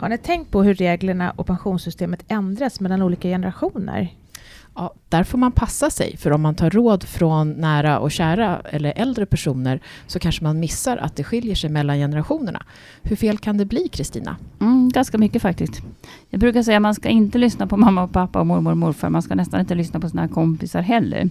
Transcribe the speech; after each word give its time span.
Har 0.00 0.08
ni 0.08 0.18
tänkt 0.18 0.50
på 0.50 0.62
hur 0.62 0.74
reglerna 0.74 1.30
och 1.30 1.46
pensionssystemet 1.46 2.24
ändras 2.28 2.80
mellan 2.80 3.02
olika 3.02 3.28
generationer? 3.28 4.14
Ja, 4.74 4.94
där 5.08 5.24
får 5.24 5.38
man 5.38 5.52
passa 5.52 5.90
sig, 5.90 6.16
för 6.16 6.30
om 6.30 6.42
man 6.42 6.54
tar 6.54 6.70
råd 6.70 7.04
från 7.04 7.52
nära 7.52 7.98
och 7.98 8.10
kära 8.10 8.60
eller 8.70 8.92
äldre 8.96 9.26
personer 9.26 9.80
så 10.06 10.18
kanske 10.18 10.44
man 10.44 10.60
missar 10.60 10.96
att 10.96 11.16
det 11.16 11.24
skiljer 11.24 11.54
sig 11.54 11.70
mellan 11.70 11.96
generationerna. 11.96 12.62
Hur 13.02 13.16
fel 13.16 13.38
kan 13.38 13.58
det 13.58 13.64
bli, 13.64 13.88
Kristina? 13.88 14.36
Mm, 14.60 14.88
ganska 14.88 15.18
mycket 15.18 15.42
faktiskt. 15.42 15.82
Jag 16.30 16.40
brukar 16.40 16.62
säga 16.62 16.76
att 16.76 16.82
man 16.82 16.94
ska 16.94 17.08
inte 17.08 17.38
lyssna 17.38 17.66
på 17.66 17.76
mamma 17.76 18.02
och 18.02 18.12
pappa 18.12 18.40
och 18.40 18.46
mormor 18.46 18.70
och 18.70 18.78
morfar. 18.78 19.10
Man 19.10 19.22
ska 19.22 19.34
nästan 19.34 19.60
inte 19.60 19.74
lyssna 19.74 20.00
på 20.00 20.08
sina 20.08 20.28
kompisar 20.28 20.80
heller. 20.80 21.30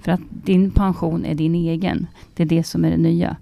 För 0.00 0.12
att 0.12 0.20
din 0.30 0.70
pension 0.70 1.24
är 1.24 1.34
din 1.34 1.54
egen. 1.54 2.06
Det 2.34 2.42
är 2.42 2.46
det 2.46 2.64
som 2.64 2.84
är 2.84 2.90
det 2.90 2.96
nya. 2.96 3.36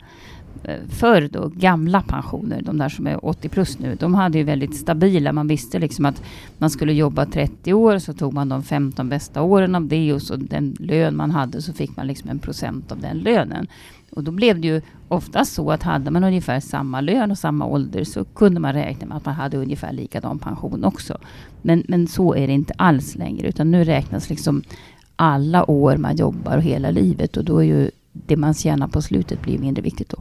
Eh, 0.65 0.81
förr 0.89 1.29
då, 1.33 1.51
gamla 1.55 2.03
pensioner, 2.03 2.63
de 2.63 2.79
där 2.79 2.89
som 2.89 3.07
är 3.07 3.27
80 3.27 3.49
plus 3.49 3.79
nu, 3.79 3.97
de 4.01 4.15
hade 4.15 4.39
ju 4.39 4.45
väldigt 4.45 4.77
stabila. 4.77 5.33
Man 5.33 5.49
visste 5.49 5.79
liksom 5.79 6.05
att 6.05 6.23
man 6.59 6.71
skulle 6.71 6.93
jobba 6.93 7.27
30 7.27 7.73
år, 7.73 7.99
så 7.99 8.13
tog 8.13 8.33
man 8.33 8.49
de 8.49 8.63
15 8.63 9.09
bästa 9.09 9.43
åren 9.43 9.75
av 9.75 9.87
det 9.87 10.13
och 10.13 10.23
så 10.23 10.37
den 10.37 10.77
lön 10.79 11.17
man 11.17 11.31
hade 11.31 11.63
så 11.63 11.73
fick 11.73 11.97
man 11.97 12.07
liksom 12.07 12.31
en 12.31 12.39
procent 12.39 12.93
av 12.93 13.01
den 13.01 13.19
lönen. 13.19 13.67
Och 14.11 14.25
då 14.25 14.31
blev 14.31 14.61
det 14.61 14.69
ju 14.69 14.81
oftast 15.09 15.55
så 15.55 15.71
att 15.71 15.83
hade 15.83 16.11
man 16.11 16.25
ungefär 16.25 16.61
samma 16.61 17.01
lön 17.01 17.31
och 17.31 17.39
samma 17.39 17.67
ålder 17.67 18.05
så 18.05 18.25
kunde 18.25 18.61
man 18.61 18.73
räkna 18.73 19.07
med 19.07 19.17
att 19.17 19.25
man 19.25 19.35
hade 19.35 19.57
ungefär 19.57 19.93
likadan 19.93 20.39
pension 20.39 20.85
också. 20.85 21.19
Men, 21.63 21.83
men 21.89 22.07
så 22.07 22.35
är 22.35 22.47
det 22.47 22.53
inte 22.53 22.75
alls 22.77 23.15
längre, 23.15 23.49
utan 23.49 23.71
nu 23.71 23.85
räknas 23.85 24.31
liksom 24.31 24.63
alla 25.17 25.71
år 25.71 25.97
man 25.97 26.17
jobbar 26.17 26.57
och 26.57 26.63
hela 26.63 26.91
livet 26.91 27.37
och 27.37 27.45
då 27.45 27.59
är 27.59 27.65
ju 27.65 27.91
det 28.13 28.37
man 28.37 28.55
tjänar 28.55 28.89
på 28.89 29.03
slutet 29.03 29.43
blir 29.43 29.59
mindre 29.59 29.83
viktigt 29.83 30.09
då. 30.09 30.17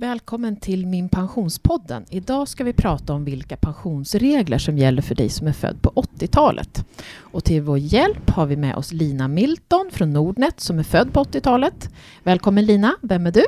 Välkommen 0.00 0.56
till 0.56 0.86
Min 0.86 1.08
Pensionspodden. 1.08 2.04
Idag 2.10 2.48
ska 2.48 2.64
vi 2.64 2.72
prata 2.72 3.12
om 3.12 3.24
vilka 3.24 3.56
pensionsregler 3.56 4.58
som 4.58 4.78
gäller 4.78 5.02
för 5.02 5.14
dig 5.14 5.28
som 5.28 5.46
är 5.46 5.52
född 5.52 5.82
på 5.82 5.90
80-talet. 5.90 6.84
Och 7.18 7.44
till 7.44 7.62
vår 7.62 7.78
hjälp 7.78 8.30
har 8.30 8.46
vi 8.46 8.56
med 8.56 8.74
oss 8.74 8.92
Lina 8.92 9.28
Milton 9.28 9.90
från 9.92 10.12
Nordnet 10.12 10.60
som 10.60 10.78
är 10.78 10.82
född 10.82 11.12
på 11.12 11.24
80-talet. 11.24 11.90
Välkommen 12.22 12.66
Lina, 12.66 12.96
vem 13.00 13.26
är 13.26 13.30
du? 13.30 13.44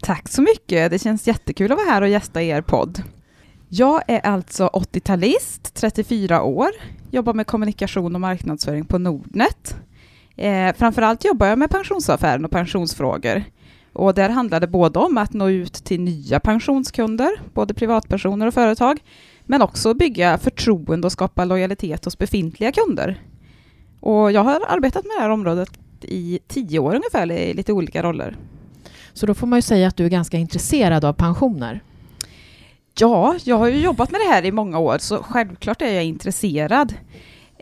Tack 0.00 0.28
så 0.28 0.42
mycket, 0.42 0.90
det 0.90 0.98
känns 0.98 1.26
jättekul 1.26 1.72
att 1.72 1.78
vara 1.78 1.90
här 1.90 2.02
och 2.02 2.08
gästa 2.08 2.42
er 2.42 2.62
podd. 2.62 3.02
Jag 3.68 4.02
är 4.06 4.26
alltså 4.26 4.66
80-talist, 4.66 5.74
34 5.74 6.42
år, 6.42 6.70
jobbar 7.10 7.34
med 7.34 7.46
kommunikation 7.46 8.14
och 8.14 8.20
marknadsföring 8.20 8.84
på 8.84 8.98
Nordnet. 8.98 9.76
Eh, 10.36 10.74
framförallt 10.74 11.24
jobbar 11.24 11.46
jag 11.46 11.58
med 11.58 11.70
pensionsaffären 11.70 12.44
och 12.44 12.50
pensionsfrågor. 12.50 13.44
Och 13.92 14.14
där 14.14 14.28
handlar 14.28 14.60
det 14.60 14.66
både 14.66 14.98
om 14.98 15.18
att 15.18 15.32
nå 15.32 15.48
ut 15.48 15.72
till 15.72 16.00
nya 16.00 16.40
pensionskunder, 16.40 17.30
både 17.54 17.74
privatpersoner 17.74 18.46
och 18.46 18.54
företag, 18.54 19.00
men 19.44 19.62
också 19.62 19.94
bygga 19.94 20.38
förtroende 20.38 21.06
och 21.06 21.12
skapa 21.12 21.44
lojalitet 21.44 22.04
hos 22.04 22.18
befintliga 22.18 22.72
kunder. 22.72 23.22
Och 24.00 24.32
jag 24.32 24.44
har 24.44 24.62
arbetat 24.68 25.04
med 25.04 25.16
det 25.16 25.22
här 25.22 25.30
området 25.30 25.70
i 26.02 26.38
tio 26.48 26.78
år 26.78 26.94
ungefär, 26.94 27.32
i 27.32 27.54
lite 27.54 27.72
olika 27.72 28.02
roller. 28.02 28.36
Så 29.12 29.26
då 29.26 29.34
får 29.34 29.46
man 29.46 29.58
ju 29.58 29.62
säga 29.62 29.88
att 29.88 29.96
du 29.96 30.04
är 30.04 30.08
ganska 30.08 30.36
intresserad 30.36 31.04
av 31.04 31.12
pensioner. 31.12 31.82
Ja, 32.98 33.36
jag 33.44 33.56
har 33.56 33.68
ju 33.68 33.80
jobbat 33.80 34.10
med 34.10 34.20
det 34.20 34.32
här 34.32 34.44
i 34.44 34.52
många 34.52 34.78
år, 34.78 34.98
så 34.98 35.22
självklart 35.22 35.82
är 35.82 35.92
jag 35.92 36.04
intresserad. 36.04 36.94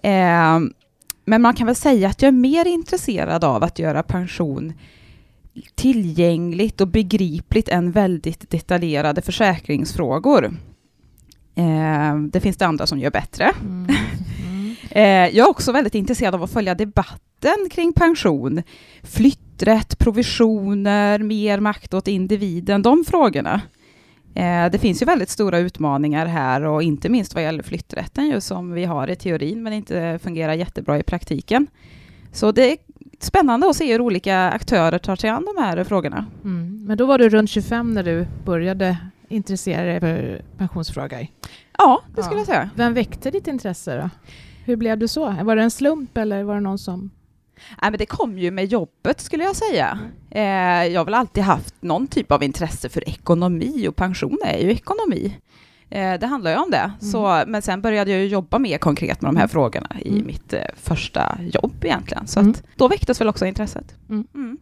Eh, 0.02 0.58
men 1.24 1.42
man 1.42 1.54
kan 1.54 1.66
väl 1.66 1.76
säga 1.76 2.08
att 2.08 2.22
jag 2.22 2.28
är 2.28 2.32
mer 2.32 2.64
intresserad 2.66 3.44
av 3.44 3.64
att 3.64 3.78
göra 3.78 4.02
pension 4.02 4.72
tillgängligt 5.74 6.80
och 6.80 6.88
begripligt 6.88 7.68
än 7.68 7.92
väldigt 7.92 8.50
detaljerade 8.50 9.22
försäkringsfrågor. 9.22 10.56
Eh, 11.54 12.18
det 12.32 12.40
finns 12.40 12.56
det 12.56 12.66
andra 12.66 12.86
som 12.86 12.98
gör 12.98 13.10
bättre. 13.10 13.52
Mm. 13.60 13.86
Mm. 14.48 14.76
eh, 14.90 15.36
jag 15.36 15.46
är 15.46 15.50
också 15.50 15.72
väldigt 15.72 15.94
intresserad 15.94 16.34
av 16.34 16.42
att 16.42 16.52
följa 16.52 16.74
debatten 16.74 17.68
kring 17.70 17.92
pension, 17.92 18.62
flytträtt, 19.02 19.98
provisioner, 19.98 21.18
mer 21.18 21.60
makt 21.60 21.94
åt 21.94 22.08
individen, 22.08 22.82
de 22.82 23.04
frågorna. 23.04 23.60
Eh, 24.34 24.70
det 24.70 24.78
finns 24.78 25.02
ju 25.02 25.06
väldigt 25.06 25.28
stora 25.28 25.58
utmaningar 25.58 26.26
här 26.26 26.62
och 26.64 26.82
inte 26.82 27.08
minst 27.08 27.34
vad 27.34 27.42
gäller 27.42 27.62
flytträtten 27.62 28.26
ju 28.26 28.40
som 28.40 28.72
vi 28.72 28.84
har 28.84 29.10
i 29.10 29.16
teorin 29.16 29.62
men 29.62 29.72
inte 29.72 30.18
fungerar 30.22 30.54
jättebra 30.54 30.98
i 30.98 31.02
praktiken. 31.02 31.66
Så 32.32 32.52
det 32.52 32.76
spännande 33.18 33.68
att 33.68 33.76
se 33.76 33.92
hur 33.92 34.00
olika 34.00 34.50
aktörer 34.50 34.98
tar 34.98 35.16
sig 35.16 35.30
an 35.30 35.48
de 35.54 35.62
här 35.62 35.84
frågorna. 35.84 36.26
Mm. 36.44 36.84
Men 36.86 36.98
då 36.98 37.06
var 37.06 37.18
du 37.18 37.28
runt 37.28 37.50
25 37.50 37.94
när 37.94 38.02
du 38.02 38.26
började 38.44 38.96
intressera 39.28 39.84
dig 39.84 40.00
för 40.00 40.42
pensionsfrågor? 40.56 41.26
Ja, 41.78 42.02
det 42.16 42.22
skulle 42.22 42.36
ja. 42.36 42.40
jag 42.40 42.46
säga. 42.46 42.70
Vem 42.74 42.94
väckte 42.94 43.30
ditt 43.30 43.46
intresse 43.46 43.96
då? 43.96 44.10
Hur 44.64 44.76
blev 44.76 44.98
det 44.98 45.08
så? 45.08 45.30
Var 45.42 45.56
det 45.56 45.62
en 45.62 45.70
slump 45.70 46.16
eller 46.16 46.42
var 46.42 46.54
det 46.54 46.60
någon 46.60 46.78
som 46.78 47.10
Nej, 47.82 47.90
men 47.90 47.98
det 47.98 48.06
kom 48.06 48.38
ju 48.38 48.50
med 48.50 48.64
jobbet 48.64 49.20
skulle 49.20 49.44
jag 49.44 49.56
säga. 49.56 49.98
Eh, 50.30 50.86
jag 50.92 51.00
har 51.00 51.04
väl 51.04 51.14
alltid 51.14 51.44
haft 51.44 51.74
någon 51.82 52.06
typ 52.06 52.32
av 52.32 52.42
intresse 52.42 52.88
för 52.88 53.08
ekonomi 53.08 53.88
och 53.88 53.96
pension 53.96 54.38
är 54.44 54.58
ju 54.58 54.70
ekonomi. 54.70 55.36
Eh, 55.90 56.18
det 56.20 56.26
handlar 56.26 56.50
ju 56.50 56.56
om 56.56 56.70
det. 56.70 56.76
Mm. 56.76 57.12
Så, 57.12 57.44
men 57.46 57.62
sen 57.62 57.80
började 57.80 58.10
jag 58.10 58.26
jobba 58.26 58.58
mer 58.58 58.78
konkret 58.78 59.22
med 59.22 59.28
de 59.28 59.36
här 59.36 59.44
mm. 59.44 59.48
frågorna 59.48 59.88
i 60.00 60.08
mm. 60.08 60.26
mitt 60.26 60.52
eh, 60.52 60.60
första 60.76 61.38
jobb 61.52 61.84
egentligen. 61.84 62.26
Så 62.26 62.40
mm. 62.40 62.50
att, 62.50 62.62
då 62.76 62.88
väcktes 62.88 63.20
väl 63.20 63.28
också 63.28 63.46
intresset. 63.46 63.94
Mm. 64.08 64.26
Mm. 64.34 64.58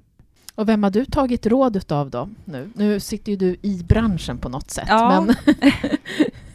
Och 0.54 0.68
vem 0.68 0.82
har 0.82 0.90
du 0.90 1.04
tagit 1.04 1.46
råd 1.46 1.92
av 1.92 2.10
då? 2.10 2.28
Nu, 2.44 2.70
nu 2.74 3.00
sitter 3.00 3.32
ju 3.32 3.36
du 3.36 3.56
i 3.62 3.82
branschen 3.88 4.38
på 4.38 4.48
något 4.48 4.70
sätt. 4.70 4.86
Ja. 4.88 5.20
Men 5.20 5.36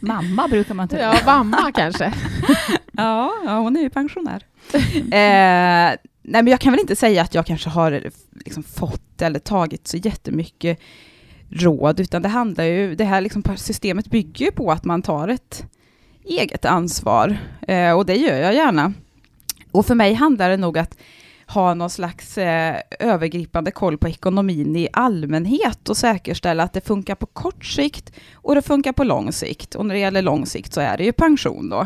mamma 0.00 0.48
brukar 0.48 0.74
man 0.74 0.88
säga. 0.88 1.14
Ja, 1.14 1.20
mamma 1.26 1.72
kanske. 1.74 2.12
ja, 2.92 3.32
ja, 3.44 3.58
hon 3.58 3.76
är 3.76 3.80
ju 3.80 3.90
pensionär. 3.90 4.46
eh, 4.96 5.98
nej, 6.22 6.42
men 6.42 6.46
jag 6.46 6.60
kan 6.60 6.72
väl 6.72 6.80
inte 6.80 6.96
säga 6.96 7.22
att 7.22 7.34
jag 7.34 7.46
kanske 7.46 7.70
har 7.70 8.10
liksom 8.44 8.62
fått 8.62 9.22
eller 9.22 9.38
tagit 9.38 9.88
så 9.88 9.96
jättemycket 9.96 10.78
råd, 11.52 12.00
utan 12.00 12.22
det 12.22 12.28
handlar 12.28 12.64
ju, 12.64 12.94
det 12.94 13.04
här 13.04 13.20
liksom 13.20 13.42
systemet 13.56 14.06
bygger 14.06 14.44
ju 14.44 14.52
på 14.52 14.72
att 14.72 14.84
man 14.84 15.02
tar 15.02 15.28
ett 15.28 15.66
eget 16.24 16.64
ansvar, 16.64 17.36
eh, 17.68 17.92
och 17.92 18.06
det 18.06 18.16
gör 18.16 18.36
jag 18.36 18.54
gärna. 18.54 18.92
Och 19.70 19.86
för 19.86 19.94
mig 19.94 20.14
handlar 20.14 20.50
det 20.50 20.56
nog 20.56 20.78
att 20.78 20.96
ha 21.46 21.74
någon 21.74 21.90
slags 21.90 22.38
eh, 22.38 22.76
övergripande 23.00 23.70
koll 23.70 23.98
på 23.98 24.08
ekonomin 24.08 24.76
i 24.76 24.88
allmänhet 24.92 25.88
och 25.88 25.96
säkerställa 25.96 26.62
att 26.62 26.72
det 26.72 26.86
funkar 26.86 27.14
på 27.14 27.26
kort 27.26 27.64
sikt 27.64 28.12
och 28.34 28.54
det 28.54 28.62
funkar 28.62 28.92
på 28.92 29.04
lång 29.04 29.32
sikt. 29.32 29.74
Och 29.74 29.86
när 29.86 29.94
det 29.94 30.00
gäller 30.00 30.22
lång 30.22 30.46
sikt 30.46 30.72
så 30.72 30.80
är 30.80 30.96
det 30.96 31.04
ju 31.04 31.12
pension 31.12 31.68
då. 31.68 31.80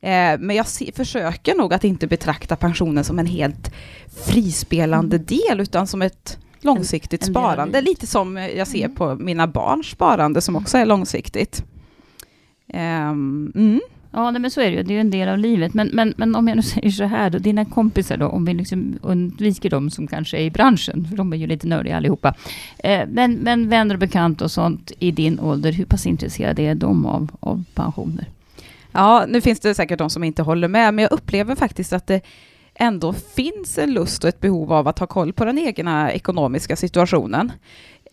Eh, 0.00 0.38
men 0.38 0.50
jag 0.50 0.66
se, 0.66 0.92
försöker 0.92 1.54
nog 1.54 1.74
att 1.74 1.84
inte 1.84 2.06
betrakta 2.06 2.56
pensionen 2.56 3.04
som 3.04 3.18
en 3.18 3.26
helt 3.26 3.70
frispelande 4.26 5.16
mm. 5.16 5.26
del, 5.26 5.60
utan 5.60 5.86
som 5.86 6.02
ett 6.02 6.38
långsiktigt 6.60 7.22
en, 7.22 7.28
en 7.28 7.34
sparande. 7.34 7.80
Lite 7.80 8.06
som 8.06 8.36
jag 8.36 8.68
ser 8.68 8.84
mm. 8.84 8.94
på 8.94 9.14
mina 9.14 9.46
barns 9.46 9.86
sparande, 9.86 10.40
som 10.40 10.56
också 10.56 10.78
är 10.78 10.86
långsiktigt. 10.86 11.64
Um, 12.74 13.52
mm. 13.54 13.80
Ja, 14.10 14.30
men 14.30 14.50
så 14.50 14.60
är 14.60 14.70
det 14.70 14.76
ju. 14.76 14.82
Det 14.82 14.92
är 14.92 14.94
ju 14.94 15.00
en 15.00 15.10
del 15.10 15.28
av 15.28 15.38
livet. 15.38 15.74
Men, 15.74 15.90
men, 15.92 16.14
men 16.16 16.34
om 16.34 16.48
jag 16.48 16.56
nu 16.56 16.62
säger 16.74 16.90
så 16.90 17.04
här 17.04 17.30
då, 17.30 17.38
dina 17.38 17.64
kompisar 17.64 18.16
då, 18.16 18.26
om 18.26 18.44
vi 18.44 18.54
liksom 18.54 18.98
undviker 19.02 19.70
de 19.70 19.90
som 19.90 20.06
kanske 20.06 20.36
är 20.36 20.42
i 20.42 20.50
branschen, 20.50 21.06
för 21.10 21.16
de 21.16 21.32
är 21.32 21.36
ju 21.36 21.46
lite 21.46 21.66
nördiga 21.66 21.96
allihopa. 21.96 22.34
Eh, 22.78 23.08
men, 23.08 23.34
men 23.34 23.68
vänner 23.68 23.94
och 23.94 24.00
bekanta 24.00 24.44
och 24.44 24.50
sånt 24.50 24.92
i 24.98 25.10
din 25.10 25.40
ålder, 25.40 25.72
hur 25.72 25.84
pass 25.84 26.06
intresserade 26.06 26.62
är 26.62 26.74
de 26.74 27.06
av, 27.06 27.30
av 27.40 27.64
pensioner? 27.74 28.26
Ja, 28.92 29.24
nu 29.28 29.40
finns 29.40 29.60
det 29.60 29.74
säkert 29.74 29.98
de 29.98 30.10
som 30.10 30.24
inte 30.24 30.42
håller 30.42 30.68
med, 30.68 30.94
men 30.94 31.02
jag 31.02 31.12
upplever 31.12 31.54
faktiskt 31.54 31.92
att 31.92 32.06
det 32.06 32.20
ändå 32.78 33.12
finns 33.12 33.78
en 33.78 33.92
lust 33.92 34.24
och 34.24 34.28
ett 34.28 34.40
behov 34.40 34.72
av 34.72 34.88
att 34.88 34.98
ha 34.98 35.06
koll 35.06 35.32
på 35.32 35.44
den 35.44 35.58
egna 35.58 36.12
ekonomiska 36.12 36.76
situationen. 36.76 37.52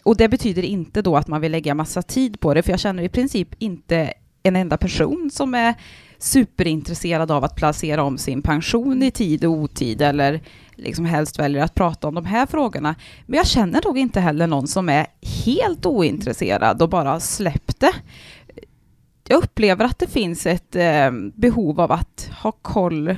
Och 0.03 0.17
det 0.17 0.29
betyder 0.29 0.63
inte 0.63 1.01
då 1.01 1.17
att 1.17 1.27
man 1.27 1.41
vill 1.41 1.51
lägga 1.51 1.75
massa 1.75 2.01
tid 2.01 2.39
på 2.39 2.53
det, 2.53 2.63
för 2.63 2.71
jag 2.71 2.79
känner 2.79 3.03
i 3.03 3.09
princip 3.09 3.49
inte 3.57 4.13
en 4.43 4.55
enda 4.55 4.77
person 4.77 5.29
som 5.33 5.53
är 5.53 5.75
superintresserad 6.17 7.31
av 7.31 7.43
att 7.43 7.55
placera 7.55 8.03
om 8.03 8.17
sin 8.17 8.41
pension 8.41 9.03
i 9.03 9.11
tid 9.11 9.45
och 9.45 9.51
otid 9.51 10.01
eller 10.01 10.41
liksom 10.75 11.05
helst 11.05 11.39
väljer 11.39 11.63
att 11.63 11.75
prata 11.75 12.07
om 12.07 12.15
de 12.15 12.25
här 12.25 12.45
frågorna. 12.45 12.95
Men 13.25 13.37
jag 13.37 13.47
känner 13.47 13.81
nog 13.85 13.97
inte 13.97 14.19
heller 14.19 14.47
någon 14.47 14.67
som 14.67 14.89
är 14.89 15.07
helt 15.45 15.85
ointresserad 15.85 16.81
och 16.81 16.89
bara 16.89 17.19
släppt 17.19 17.79
det. 17.79 17.93
Jag 19.27 19.43
upplever 19.43 19.85
att 19.85 19.99
det 19.99 20.07
finns 20.07 20.45
ett 20.45 20.75
eh, 20.75 21.11
behov 21.35 21.81
av 21.81 21.91
att 21.91 22.29
ha 22.41 22.51
koll 22.51 23.15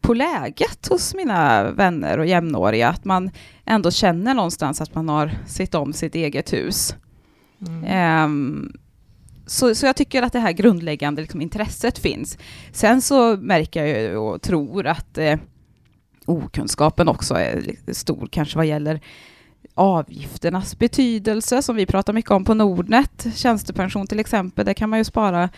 på 0.00 0.14
läget 0.14 0.88
hos 0.88 1.14
mina 1.14 1.70
vänner 1.70 2.18
och 2.18 2.26
jämnåriga. 2.26 2.88
Att 2.88 3.04
man 3.04 3.30
ändå 3.64 3.90
känner 3.90 4.34
någonstans 4.34 4.80
att 4.80 4.94
man 4.94 5.08
har 5.08 5.30
sett 5.46 5.74
om 5.74 5.92
sitt 5.92 6.14
eget 6.14 6.52
hus. 6.52 6.94
Mm. 7.66 8.24
Um, 8.24 8.72
så, 9.46 9.74
så 9.74 9.86
jag 9.86 9.96
tycker 9.96 10.22
att 10.22 10.32
det 10.32 10.38
här 10.38 10.52
grundläggande 10.52 11.22
liksom, 11.22 11.40
intresset 11.40 11.98
finns. 11.98 12.38
Sen 12.72 13.02
så 13.02 13.36
märker 13.36 13.84
jag 13.84 14.24
och 14.24 14.42
tror 14.42 14.86
att 14.86 15.18
eh, 15.18 15.38
okunskapen 16.26 17.08
också 17.08 17.34
är 17.34 17.76
stor, 17.92 18.28
kanske 18.32 18.56
vad 18.56 18.66
gäller 18.66 19.00
avgifternas 19.74 20.78
betydelse 20.78 21.62
som 21.62 21.76
vi 21.76 21.86
pratar 21.86 22.12
mycket 22.12 22.30
om 22.30 22.44
på 22.44 22.54
Nordnet. 22.54 23.26
Tjänstepension 23.34 24.06
till 24.06 24.20
exempel, 24.20 24.66
där 24.66 24.74
kan 24.74 24.90
man 24.90 24.98
ju 24.98 25.04
spara 25.04 25.48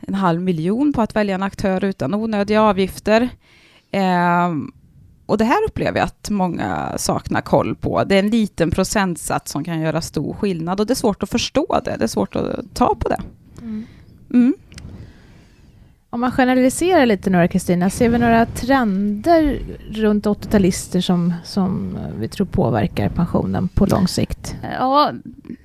en 0.00 0.14
halv 0.14 0.40
miljon 0.40 0.92
på 0.92 1.02
att 1.02 1.16
välja 1.16 1.34
en 1.34 1.42
aktör 1.42 1.84
utan 1.84 2.14
onödiga 2.14 2.62
avgifter. 2.62 3.28
Eh, 3.92 4.50
och 5.26 5.38
det 5.38 5.44
här 5.44 5.64
upplever 5.68 5.98
jag 5.98 6.06
att 6.06 6.30
många 6.30 6.92
saknar 6.96 7.40
koll 7.40 7.74
på. 7.74 8.04
Det 8.04 8.14
är 8.14 8.18
en 8.18 8.30
liten 8.30 8.70
procentsats 8.70 9.52
som 9.52 9.64
kan 9.64 9.80
göra 9.80 10.00
stor 10.00 10.34
skillnad 10.34 10.80
och 10.80 10.86
det 10.86 10.92
är 10.92 10.94
svårt 10.94 11.22
att 11.22 11.30
förstå 11.30 11.80
det. 11.84 11.96
Det 11.98 12.04
är 12.04 12.08
svårt 12.08 12.36
att 12.36 12.74
ta 12.74 12.94
på 12.94 13.08
det. 13.08 13.20
Mm. 13.60 13.86
Mm. 14.34 14.54
Om 16.14 16.20
man 16.20 16.32
generaliserar 16.32 17.06
lite 17.06 17.30
nu 17.30 17.48
Kristina, 17.48 17.90
ser 17.90 18.08
vi 18.08 18.18
några 18.18 18.46
trender 18.46 19.60
runt 19.90 20.26
80-talister 20.26 21.00
som, 21.00 21.34
som 21.44 21.98
vi 22.18 22.28
tror 22.28 22.46
påverkar 22.46 23.08
pensionen 23.08 23.68
på 23.68 23.86
lång 23.86 24.08
sikt? 24.08 24.56
Ja, 24.78 25.12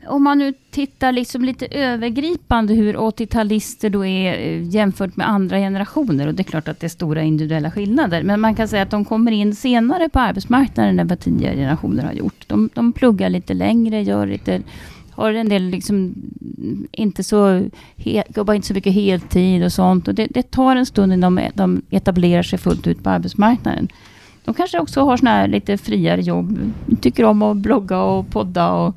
om 0.08 0.24
man 0.24 0.38
nu 0.38 0.54
tittar 0.72 1.12
liksom 1.12 1.44
lite 1.44 1.66
övergripande 1.66 2.74
hur 2.74 2.96
80-talister 2.96 3.90
då 3.90 4.06
är 4.06 4.34
eh, 4.34 4.64
jämfört 4.64 5.16
med 5.16 5.30
andra 5.30 5.58
generationer. 5.58 6.28
Och 6.28 6.34
det 6.34 6.42
är 6.42 6.52
klart 6.52 6.68
att 6.68 6.80
det 6.80 6.88
är 6.88 6.90
stora 6.90 7.22
individuella 7.22 7.72
skillnader. 7.72 8.24
Men 8.24 8.40
man 8.40 8.56
kan 8.56 8.68
säga 8.68 8.84
att 8.84 8.92
de 8.92 9.06
kommer 9.06 9.32
in 9.32 9.56
senare 9.56 10.10
på 10.10 10.20
arbetsmarknaden 10.20 11.00
än 11.00 11.08
vad 11.08 11.20
tidigare 11.20 11.56
generationer 11.56 12.04
har 12.04 12.14
gjort. 12.14 12.48
De, 12.48 12.70
de 12.74 12.94
pluggar 12.94 13.30
lite 13.30 13.54
längre, 13.54 14.02
gör 14.02 14.28
lite 14.28 14.62
har 15.18 15.34
en 15.34 15.50
del 15.50 15.64
liksom 15.64 16.16
inte 16.92 17.24
så, 17.24 17.69
jobbar 18.36 18.54
inte 18.54 18.68
så 18.68 18.74
mycket 18.74 18.94
heltid 18.94 19.64
och 19.64 19.72
sånt. 19.72 20.08
Och 20.08 20.16
det, 20.16 20.28
det 20.30 20.52
tar 20.52 20.75
en 20.75 20.86
stund 20.86 21.14
innan 21.14 21.36
de, 21.36 21.50
de 21.54 21.81
etablerar 21.90 22.44
sig 22.44 22.60
fullt 22.60 22.88
ut 22.88 23.04
på 23.04 23.10
arbetsmarknaden. 23.10 23.88
De 24.46 24.54
kanske 24.54 24.80
också 24.80 25.02
har 25.02 25.18
såna 25.18 25.30
här 25.30 25.48
lite 25.48 25.78
friare 25.78 26.22
jobb. 26.22 26.74
Tycker 27.02 27.24
om 27.24 27.42
att 27.42 27.58
blogga 27.58 28.02
och 28.02 28.30
podda. 28.30 28.72
Och 28.72 28.96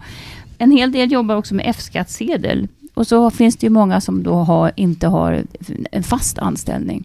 en 0.59 0.71
hel 0.71 0.93
del 0.93 1.13
jobbar 1.13 1.37
också 1.37 1.55
med 1.55 1.65
F-skattsedel. 1.69 2.69
Och 2.95 3.07
så 3.07 3.31
finns 3.31 3.57
det 3.57 3.67
ju 3.67 3.71
många 3.71 4.01
som 4.01 4.23
då 4.23 4.35
har, 4.35 4.73
inte 4.77 5.07
har 5.07 5.45
en 5.93 6.03
fast 6.03 6.39
anställning. 6.39 7.05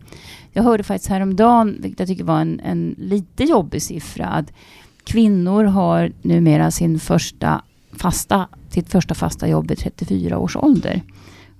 Jag 0.53 0.63
hörde 0.63 0.83
faktiskt 0.83 1.09
häromdagen, 1.09 1.75
vilket 1.79 1.99
jag 1.99 2.07
tycker 2.07 2.23
var 2.23 2.41
en, 2.41 2.59
en 2.59 2.95
lite 2.97 3.43
jobbig 3.43 3.81
siffra, 3.81 4.25
att 4.25 4.51
kvinnor 5.03 5.63
har 5.63 6.11
numera 6.21 6.71
sin 6.71 6.99
första 6.99 7.61
fasta, 7.91 8.47
sitt 8.75 8.89
första 8.89 9.13
fasta 9.13 9.47
jobb 9.47 9.71
i 9.71 9.75
34 9.75 10.37
års 10.37 10.55
ålder. 10.55 11.01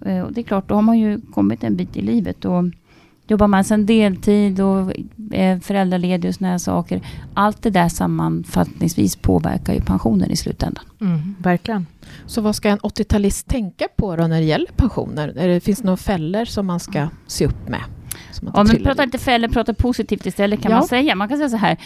Eh, 0.06 0.22
och 0.22 0.34
det 0.34 0.42
är 0.42 0.44
klart, 0.44 0.70
då 0.70 0.76
har 0.76 0.82
man 0.82 1.00
ju 1.00 1.22
kommit 1.22 1.64
en 1.64 1.76
bit 1.76 1.98
i 1.98 2.02
livet. 2.02 2.46
Och 2.46 2.64
jobbar 3.28 3.48
man 3.48 3.64
sen 3.64 3.86
deltid 3.86 4.62
och 4.62 4.94
är 5.32 5.60
föräldraledig 5.60 6.30
och 6.30 6.36
såna 6.36 6.50
här 6.50 6.58
saker. 6.58 7.02
Allt 7.34 7.62
det 7.62 7.70
där 7.70 7.90
sammanfattningsvis 7.90 9.16
påverkar 9.16 9.74
ju 9.74 9.82
pensionen 9.82 10.32
i 10.32 10.36
slutändan. 10.36 10.84
Mm, 11.02 11.36
verkligen. 11.40 11.86
Så 12.26 12.42
vad 12.42 12.56
ska 12.56 12.70
en 12.70 12.80
80-talist 12.80 13.48
tänka 13.48 13.88
på 13.96 14.16
då 14.16 14.28
när 14.28 14.40
det 14.40 14.46
gäller 14.46 14.68
pensioner? 14.76 15.28
Är 15.38 15.48
det, 15.48 15.60
finns 15.60 15.80
det 15.80 15.86
några 15.86 15.98
fällor 15.98 16.46
som 16.46 16.66
man 16.66 16.80
ska 16.80 17.08
se 17.28 17.46
upp 17.46 17.70
med? 17.70 17.82
Ja, 18.54 18.64
men 18.64 18.84
prata 18.84 19.04
inte 19.04 19.18
fällor, 19.18 19.48
prata 19.48 19.74
positivt 19.74 20.26
istället 20.26 20.62
kan 20.62 20.72
ja. 20.72 20.78
man 20.78 20.88
säga. 20.88 21.16
Man 21.16 21.30
kan 21.30 21.38
säga 21.38 21.50
så 21.50 21.58
här. 21.58 21.78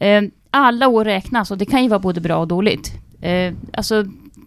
Eh, 0.00 0.22
alla 0.50 0.88
år 0.88 1.04
räknas 1.04 1.50
och 1.50 1.58
det 1.58 1.64
kan 1.64 1.82
ju 1.82 1.88
vara 1.88 2.00
både 2.00 2.20
bra 2.20 2.36
och 2.36 2.48
dåligt. 2.48 2.92
Eh, 3.20 3.54
alltså, 3.72 4.04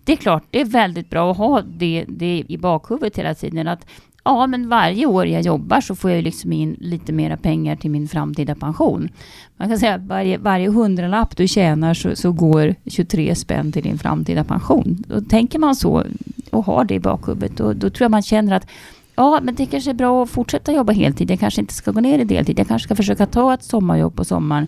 det 0.09 0.13
är 0.13 0.17
klart, 0.17 0.43
det 0.51 0.61
är 0.61 0.65
väldigt 0.65 1.09
bra 1.09 1.31
att 1.31 1.37
ha 1.37 1.61
det, 1.61 2.05
det 2.07 2.43
i 2.47 2.57
bakhuvudet 2.57 3.17
hela 3.17 3.35
tiden. 3.35 3.67
Att 3.67 3.85
ja, 4.23 4.47
men 4.47 4.69
varje 4.69 5.05
år 5.05 5.27
jag 5.27 5.41
jobbar 5.41 5.81
så 5.81 5.95
får 5.95 6.11
jag 6.11 6.23
liksom 6.23 6.53
in 6.53 6.75
lite 6.79 7.11
mera 7.11 7.37
pengar 7.37 7.75
till 7.75 7.91
min 7.91 8.07
framtida 8.07 8.55
pension. 8.55 9.09
Man 9.57 9.69
kan 9.69 9.79
säga 9.79 9.95
att 9.95 10.01
varje, 10.01 10.37
varje 10.37 10.69
hundralapp 10.69 11.37
du 11.37 11.47
tjänar 11.47 11.93
så, 11.93 12.15
så 12.15 12.31
går 12.31 12.75
23 12.85 13.35
spänn 13.35 13.71
till 13.71 13.83
din 13.83 13.97
framtida 13.97 14.43
pension. 14.43 15.03
Då 15.07 15.21
tänker 15.21 15.59
man 15.59 15.75
så 15.75 16.03
och 16.51 16.65
har 16.65 16.83
det 16.83 16.93
i 16.93 16.99
bakhuvudet, 16.99 17.57
då, 17.57 17.73
då 17.73 17.89
tror 17.89 18.05
jag 18.05 18.11
man 18.11 18.21
känner 18.21 18.55
att 18.55 18.67
ja, 19.15 19.39
men 19.43 19.55
det 19.55 19.65
kanske 19.65 19.89
är 19.89 19.93
bra 19.93 20.23
att 20.23 20.29
fortsätta 20.29 20.73
jobba 20.73 20.93
heltid. 20.93 21.31
Jag 21.31 21.39
kanske 21.39 21.61
inte 21.61 21.73
ska 21.73 21.91
gå 21.91 21.99
ner 21.99 22.19
i 22.19 22.23
deltid. 22.23 22.59
Jag 22.59 22.67
kanske 22.67 22.87
ska 22.87 22.95
försöka 22.95 23.25
ta 23.25 23.53
ett 23.53 23.63
sommarjobb 23.63 24.15
på 24.15 24.25
sommaren. 24.25 24.67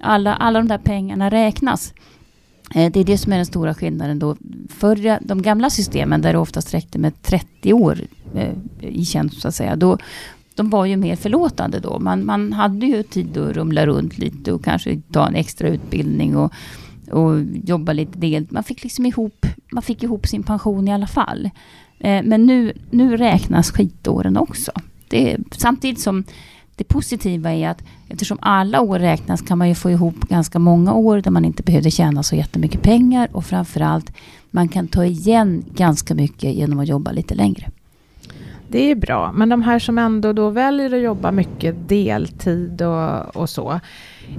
Alla, 0.00 0.34
alla 0.34 0.58
de 0.58 0.68
där 0.68 0.78
pengarna 0.78 1.30
räknas. 1.30 1.94
Eh, 2.74 2.92
det 2.92 3.00
är 3.00 3.04
det 3.04 3.18
som 3.18 3.32
är 3.32 3.36
den 3.36 3.46
stora 3.46 3.74
skillnaden 3.74 4.18
då. 4.18 4.36
Förra, 4.68 5.18
de 5.22 5.42
gamla 5.42 5.70
systemen 5.70 6.22
där 6.22 6.32
det 6.32 6.38
oftast 6.38 6.74
räckte 6.74 6.98
med 6.98 7.22
30 7.22 7.72
år 7.72 7.98
eh, 8.34 8.54
i 8.80 9.04
tjänst 9.04 9.40
så 9.40 9.48
att 9.48 9.54
säga. 9.54 9.76
Då, 9.76 9.98
de 10.54 10.70
var 10.70 10.84
ju 10.84 10.96
mer 10.96 11.16
förlåtande 11.16 11.80
då. 11.80 11.98
Man, 11.98 12.24
man 12.24 12.52
hade 12.52 12.86
ju 12.86 13.02
tid 13.02 13.38
att 13.38 13.56
rumla 13.56 13.86
runt 13.86 14.18
lite 14.18 14.52
och 14.52 14.64
kanske 14.64 15.00
ta 15.12 15.26
en 15.28 15.34
extra 15.34 15.68
utbildning 15.68 16.36
och, 16.36 16.52
och 17.10 17.40
jobba 17.64 17.92
lite 17.92 18.18
del. 18.18 18.46
Man 18.50 18.64
fick 18.64 18.82
liksom 18.82 19.06
ihop, 19.06 19.46
man 19.72 19.82
fick 19.82 20.02
ihop 20.02 20.26
sin 20.26 20.42
pension 20.42 20.88
i 20.88 20.92
alla 20.92 21.06
fall. 21.06 21.50
Eh, 21.98 22.22
men 22.24 22.46
nu, 22.46 22.72
nu 22.90 23.16
räknas 23.16 23.70
skitåren 23.70 24.36
också. 24.36 24.72
Det, 25.08 25.36
samtidigt 25.50 26.00
som 26.00 26.24
det 26.76 26.84
positiva 26.84 27.52
är 27.52 27.68
att 27.68 27.82
eftersom 28.08 28.38
alla 28.40 28.80
år 28.80 28.98
räknas 28.98 29.42
kan 29.42 29.58
man 29.58 29.68
ju 29.68 29.74
få 29.74 29.90
ihop 29.90 30.28
ganska 30.28 30.58
många 30.58 30.94
år 30.94 31.20
där 31.20 31.30
man 31.30 31.44
inte 31.44 31.62
behövde 31.62 31.90
tjäna 31.90 32.22
så 32.22 32.36
jättemycket 32.36 32.82
pengar 32.82 33.28
och 33.32 33.44
framförallt 33.44 34.12
man 34.50 34.68
kan 34.68 34.88
ta 34.88 35.04
igen 35.04 35.64
ganska 35.74 36.14
mycket 36.14 36.54
genom 36.54 36.78
att 36.78 36.88
jobba 36.88 37.12
lite 37.12 37.34
längre. 37.34 37.70
Det 38.68 38.90
är 38.90 38.94
bra, 38.94 39.32
men 39.32 39.48
de 39.48 39.62
här 39.62 39.78
som 39.78 39.98
ändå 39.98 40.32
då 40.32 40.50
väljer 40.50 40.94
att 40.94 41.00
jobba 41.00 41.32
mycket 41.32 41.88
deltid 41.88 42.82
och, 42.82 43.36
och 43.36 43.50
så. 43.50 43.80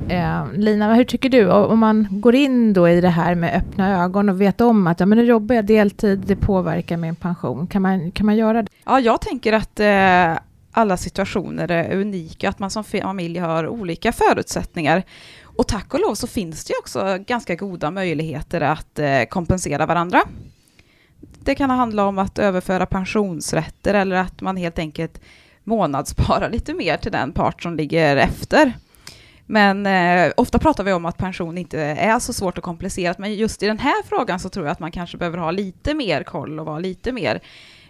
Eh, 0.10 0.44
Lina, 0.54 0.94
hur 0.94 1.04
tycker 1.04 1.30
du? 1.30 1.52
Om 1.52 1.80
man 1.80 2.08
går 2.10 2.36
in 2.36 2.74
då 2.74 2.90
i 2.90 3.02
det 3.02 3.10
här 3.10 3.36
med 3.36 3.56
öppna 3.56 4.04
ögon 4.04 4.30
och 4.30 4.42
vet 4.42 4.62
om 4.62 4.88
att 4.88 5.00
ja, 5.00 5.06
men 5.06 5.18
nu 5.18 5.24
jobbar 5.24 5.56
jag 5.56 5.66
deltid, 5.66 6.24
det 6.26 6.36
påverkar 6.36 6.98
min 6.98 7.16
pension. 7.16 7.68
Kan 7.68 7.82
man, 7.82 8.12
kan 8.12 8.26
man 8.26 8.36
göra 8.36 8.64
det? 8.64 8.70
Ja, 8.86 9.00
jag 9.00 9.22
tänker 9.22 9.54
att 9.54 9.80
eh, 9.80 10.44
alla 10.77 10.98
situationer 10.98 11.72
är 11.72 11.98
unika, 11.98 12.50
att 12.50 12.60
man 12.60 12.69
som 12.69 12.83
familj 12.83 13.39
har 13.39 13.68
olika 13.68 14.12
förutsättningar. 14.12 15.04
Och 15.44 15.68
tack 15.68 15.94
och 15.94 16.00
lov 16.00 16.16
så 16.16 16.27
finns 16.27 16.66
det 16.66 16.74
också 16.80 17.18
ganska 17.27 17.56
goda 17.56 17.92
möjligheter 17.92 18.62
att 18.62 19.00
eh, 19.00 19.24
kompensera 19.24 19.86
varandra. 19.86 20.22
Det 21.19 21.56
kan 21.56 21.69
handla 21.69 22.06
om 22.06 22.19
att 22.19 22.39
överföra 22.39 22.86
pensionsrätter 22.86 23.94
eller 23.94 24.16
att 24.16 24.42
man 24.42 24.57
helt 24.57 24.80
enkelt 24.80 25.22
månadssparar 25.63 26.50
lite 26.50 26.74
mer 26.74 26.98
till 26.98 27.12
den 27.12 27.31
part 27.31 27.63
som 27.63 27.75
ligger 27.75 28.18
efter. 28.18 28.74
Men 29.45 29.86
eh, 29.86 30.33
ofta 30.38 30.60
pratar 30.60 30.83
vi 30.83 30.94
om 30.94 31.06
att 31.06 31.18
pension 31.18 31.57
inte 31.57 31.80
är 31.81 32.19
så 32.19 32.33
svårt 32.33 32.57
och 32.57 32.63
komplicerat, 32.63 33.18
men 33.18 33.33
just 33.33 33.63
i 33.63 33.67
den 33.67 33.79
här 33.79 34.03
frågan 34.03 34.39
så 34.39 34.50
tror 34.50 34.65
jag 34.65 34.72
att 34.72 34.79
man 34.79 34.91
kanske 34.91 35.17
behöver 35.17 35.38
ha 35.38 35.51
lite 35.51 35.94
mer 35.94 36.24
koll 36.24 36.60
och 36.60 36.65
vara 36.65 36.79
lite 36.79 37.12
mer 37.12 37.41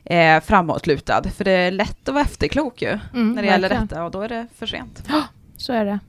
eh, 0.05 0.41
framåtlutad. 0.41 1.23
För 1.23 1.43
det 1.43 1.51
är 1.51 1.71
lätt 1.71 2.09
att 2.09 2.13
vara 2.13 2.23
efterklok 2.23 2.81
ju, 2.81 2.99
mm, 3.13 3.31
när 3.31 3.41
det 3.41 3.47
gäller 3.47 3.69
detta 3.69 4.03
och 4.03 4.11
då 4.11 4.21
är 4.21 4.29
det 4.29 4.47
för 4.55 4.65
sent. 4.65 5.03
Ja, 5.07 5.23
så 5.57 5.73
är 5.73 5.85
det. 5.85 5.99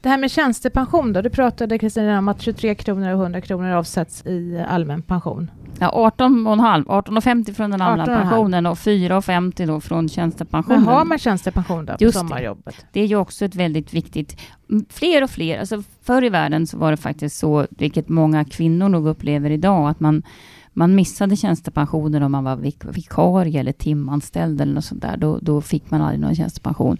Det 0.00 0.08
här 0.08 0.18
med 0.18 0.30
tjänstepension 0.30 1.12
då, 1.12 1.22
du 1.22 1.30
pratade 1.30 1.78
Kristina 1.78 2.18
om 2.18 2.28
att 2.28 2.42
23 2.42 2.74
kronor 2.74 3.12
och 3.14 3.20
100 3.20 3.40
kronor 3.40 3.70
avsätts 3.70 4.26
i 4.26 4.64
allmän 4.68 5.02
pension. 5.02 5.50
Ja, 5.78 6.12
18,5. 6.18 6.84
18,50 6.86 7.54
från 7.54 7.70
den 7.70 7.82
allmänna 7.82 8.18
pensionen 8.18 8.66
och 8.66 8.78
4,50 8.78 9.66
då 9.66 9.80
från 9.80 10.08
tjänstepensionen. 10.08 10.84
Men 10.84 10.94
har 10.94 11.04
man 11.04 11.18
tjänstepension 11.18 11.86
då 11.86 11.92
på 11.92 12.04
Just 12.04 12.18
sommarjobbet? 12.18 12.76
Det. 12.80 12.86
det 12.92 13.00
är 13.00 13.06
ju 13.06 13.16
också 13.16 13.44
ett 13.44 13.54
väldigt 13.54 13.94
viktigt... 13.94 14.40
Fler 14.90 15.22
och 15.22 15.30
fler, 15.30 15.58
alltså 15.58 15.82
förr 16.02 16.24
i 16.24 16.28
världen 16.28 16.66
så 16.66 16.78
var 16.78 16.90
det 16.90 16.96
faktiskt 16.96 17.38
så, 17.38 17.66
vilket 17.70 18.08
många 18.08 18.44
kvinnor 18.44 18.88
nog 18.88 19.08
upplever 19.08 19.50
idag, 19.50 19.88
att 19.88 20.00
man 20.00 20.22
man 20.74 20.94
missade 20.94 21.36
tjänstepensionen 21.36 22.22
om 22.22 22.32
man 22.32 22.44
var 22.44 22.56
vik 22.56 22.84
vikarie 22.84 23.60
eller 23.60 23.72
timanställd 23.72 24.60
eller 24.60 24.74
något 24.74 24.84
sånt 24.84 25.02
där. 25.02 25.16
Då, 25.16 25.38
då 25.42 25.60
fick 25.60 25.90
man 25.90 26.02
aldrig 26.02 26.20
någon 26.20 26.34
tjänstepension. 26.34 26.98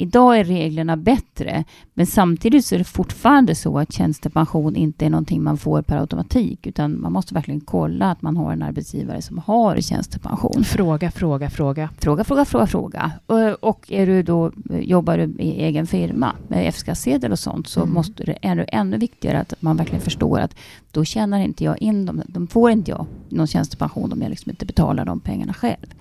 Idag 0.00 0.38
är 0.38 0.44
reglerna 0.44 0.96
bättre, 0.96 1.64
men 1.94 2.06
samtidigt 2.06 2.64
så 2.64 2.74
är 2.74 2.78
det 2.78 2.84
fortfarande 2.84 3.54
så 3.54 3.78
att 3.78 3.92
tjänstepension 3.92 4.76
inte 4.76 5.06
är 5.06 5.10
någonting 5.10 5.42
man 5.42 5.58
får 5.58 5.82
per 5.82 5.96
automatik, 5.96 6.66
utan 6.66 7.00
man 7.00 7.12
måste 7.12 7.34
verkligen 7.34 7.60
kolla 7.60 8.10
att 8.10 8.22
man 8.22 8.36
har 8.36 8.52
en 8.52 8.62
arbetsgivare 8.62 9.22
som 9.22 9.38
har 9.38 9.80
tjänstepension. 9.80 10.64
Fråga, 10.64 11.10
fråga, 11.10 11.50
fråga. 11.50 11.90
Fråga, 11.98 12.24
fråga, 12.24 12.44
fråga, 12.44 12.66
fråga. 12.66 13.12
Och 13.60 13.92
är 13.92 14.06
du 14.06 14.22
då, 14.22 14.52
jobbar 14.80 15.18
du 15.18 15.24
i 15.24 15.62
egen 15.62 15.86
firma 15.86 16.36
med 16.48 16.68
F-skattsedel 16.68 17.32
och 17.32 17.38
sånt, 17.38 17.68
så 17.68 17.80
mm. 17.80 17.94
måste 17.94 18.24
det, 18.24 18.38
är 18.42 18.56
det 18.56 18.64
ännu 18.64 18.98
viktigare 18.98 19.40
att 19.40 19.54
man 19.60 19.76
verkligen 19.76 20.02
förstår 20.02 20.40
att 20.40 20.56
då 20.90 21.04
tjänar 21.04 21.38
inte 21.40 21.64
jag 21.64 21.82
in 21.82 22.06
dem, 22.06 22.22
de 22.26 22.46
får 22.46 22.70
inte 22.70 22.90
jag 22.90 23.06
någon 23.28 23.46
tjänstepension 23.46 24.12
om 24.12 24.22
jag 24.22 24.30
liksom 24.30 24.50
inte 24.50 24.66
betalar 24.66 25.04
de 25.04 25.20
pengarna 25.20 25.54
själv. 25.54 25.94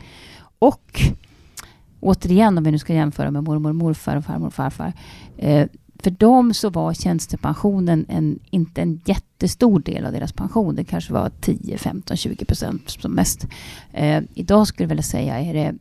Och 0.60 1.02
återigen 2.00 2.58
om 2.58 2.64
vi 2.64 2.72
nu 2.72 2.80
ska 2.80 2.94
jämföra 2.94 3.32
med 3.32 3.44
mormor 3.44 3.70
och 3.70 3.76
morfar 3.76 4.16
och 4.16 4.26
farmor 4.26 4.48
och 4.48 4.54
farfar. 4.54 4.94
Eh, 5.38 5.68
för 6.04 6.12
dem 6.12 6.54
så 6.54 6.70
var 6.70 6.94
tjänstepensionen 6.94 8.06
en, 8.10 8.40
inte 8.50 8.82
en 8.82 9.02
jättestor 9.06 9.80
del 9.80 10.06
av 10.06 10.12
deras 10.12 10.34
pension. 10.34 10.76
Det 10.76 10.84
kanske 10.84 11.14
var 11.14 11.32
10, 11.42 11.78
15, 11.78 12.18
20 12.18 12.46
procent 12.46 12.90
som 12.90 13.12
mest. 13.12 13.48
Eh, 13.94 14.24
idag 14.34 14.68
skulle 14.68 14.84
jag 14.84 14.90
vilja 14.90 15.04
säga 15.04 15.40
är 15.40 15.54
det 15.54 15.76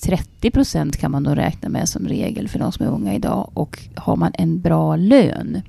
30 0.00 0.50
procent 0.50 0.96
kan 0.96 1.10
man 1.10 1.22
nog 1.22 1.36
räkna 1.36 1.68
med 1.68 1.88
som 1.88 2.08
regel 2.08 2.48
för 2.48 2.58
de 2.58 2.72
som 2.72 2.86
är 2.86 2.90
unga 2.90 3.14
idag. 3.14 3.50
Och 3.54 3.78
har 3.96 4.16
man 4.16 4.32
en 4.34 4.60
bra 4.60 4.96
lön 4.96 5.62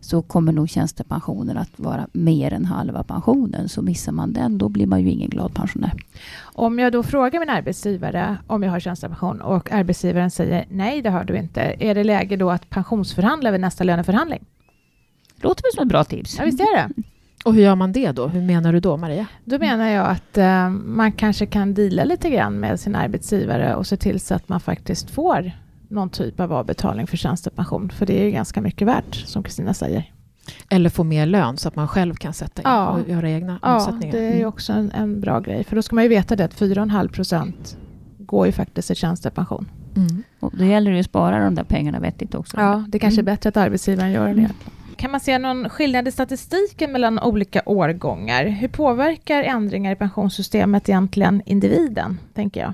så 0.00 0.22
kommer 0.22 0.52
nog 0.52 0.68
tjänstepensionen 0.68 1.56
att 1.56 1.70
vara 1.76 2.08
mer 2.12 2.52
än 2.52 2.64
halva 2.64 3.02
pensionen. 3.02 3.68
Så 3.68 3.82
missar 3.82 4.12
man 4.12 4.32
den, 4.32 4.58
då 4.58 4.68
blir 4.68 4.86
man 4.86 5.02
ju 5.02 5.10
ingen 5.10 5.30
glad 5.30 5.54
pensionär. 5.54 5.92
Om 6.40 6.78
jag 6.78 6.92
då 6.92 7.02
frågar 7.02 7.40
min 7.40 7.50
arbetsgivare 7.50 8.36
om 8.46 8.62
jag 8.62 8.70
har 8.70 8.80
tjänstepension 8.80 9.40
och 9.40 9.72
arbetsgivaren 9.72 10.30
säger 10.30 10.64
nej, 10.70 11.02
det 11.02 11.10
har 11.10 11.24
du 11.24 11.36
inte. 11.36 11.60
Är 11.78 11.94
det 11.94 12.04
läge 12.04 12.36
då 12.36 12.50
att 12.50 12.70
pensionsförhandla 12.70 13.50
vid 13.50 13.60
nästa 13.60 13.84
löneförhandling? 13.84 14.44
Låter 15.36 15.62
väl 15.62 15.72
som 15.74 15.82
ett 15.82 15.88
bra 15.88 16.04
tips? 16.04 16.38
Ja, 16.38 16.44
visst 16.44 16.60
är 16.60 16.76
det. 16.76 16.88
Och 17.44 17.54
hur 17.54 17.62
gör 17.62 17.74
man 17.74 17.92
det 17.92 18.12
då? 18.12 18.28
Hur 18.28 18.42
menar 18.42 18.72
du 18.72 18.80
då, 18.80 18.96
Maria? 18.96 19.26
Då 19.44 19.58
menar 19.58 19.88
jag 19.88 20.06
att 20.06 20.38
eh, 20.38 20.70
man 20.70 21.12
kanske 21.12 21.46
kan 21.46 21.74
dela 21.74 22.04
lite 22.04 22.30
grann 22.30 22.60
med 22.60 22.80
sin 22.80 22.94
arbetsgivare 22.94 23.74
och 23.74 23.86
se 23.86 23.96
till 23.96 24.20
så 24.20 24.34
att 24.34 24.48
man 24.48 24.60
faktiskt 24.60 25.10
får 25.10 25.52
någon 25.88 26.10
typ 26.10 26.40
av 26.40 26.52
avbetalning 26.52 27.06
för 27.06 27.16
tjänstepension. 27.16 27.90
För 27.90 28.06
det 28.06 28.20
är 28.20 28.24
ju 28.24 28.30
ganska 28.30 28.60
mycket 28.60 28.86
värt, 28.88 29.14
som 29.14 29.42
Kristina 29.42 29.74
säger. 29.74 30.12
Eller 30.70 30.90
få 30.90 31.04
mer 31.04 31.26
lön 31.26 31.56
så 31.56 31.68
att 31.68 31.76
man 31.76 31.88
själv 31.88 32.14
kan 32.14 32.32
sätta 32.32 32.62
in 32.62 32.68
Ja. 32.68 32.88
och 32.88 33.08
göra 33.08 33.30
egna 33.30 33.58
Ja, 33.62 33.74
omsättningar. 33.74 34.12
det 34.16 34.24
är 34.26 34.38
ju 34.38 34.46
också 34.46 34.72
en, 34.72 34.90
en 34.92 35.20
bra 35.20 35.40
grej. 35.40 35.64
För 35.64 35.76
då 35.76 35.82
ska 35.82 35.94
man 35.94 36.04
ju 36.04 36.08
veta 36.10 36.36
det 36.36 36.44
att 36.44 36.54
4,5 36.60 37.08
procent 37.08 37.76
går 38.18 38.46
ju 38.46 38.52
faktiskt 38.52 38.88
till 38.88 38.96
tjänstepension. 38.96 39.68
Mm. 39.96 40.22
Och 40.40 40.52
då 40.56 40.64
gäller 40.64 40.90
det 40.90 40.94
ju 40.96 41.00
att 41.00 41.06
spara 41.06 41.44
de 41.44 41.54
där 41.54 41.64
pengarna 41.64 42.00
vettigt 42.00 42.34
också. 42.34 42.56
Ja, 42.60 42.84
det 42.88 42.98
kanske 42.98 43.20
Mm. 43.20 43.28
är 43.28 43.32
bättre 43.32 43.48
att 43.48 43.56
arbetsgivaren 43.56 44.10
gör 44.12 44.26
det. 44.26 44.32
Mm. 44.32 44.50
Kan 44.96 45.10
man 45.10 45.20
se 45.20 45.38
någon 45.38 45.68
skillnad 45.68 46.08
i 46.08 46.12
statistiken 46.12 46.92
mellan 46.92 47.18
olika 47.18 47.62
årgångar? 47.66 48.44
Hur 48.46 48.68
påverkar 48.68 49.42
ändringar 49.42 49.92
i 49.92 49.96
pensionssystemet 49.96 50.88
egentligen 50.88 51.42
individen, 51.46 52.18
tänker 52.34 52.60
jag? 52.60 52.72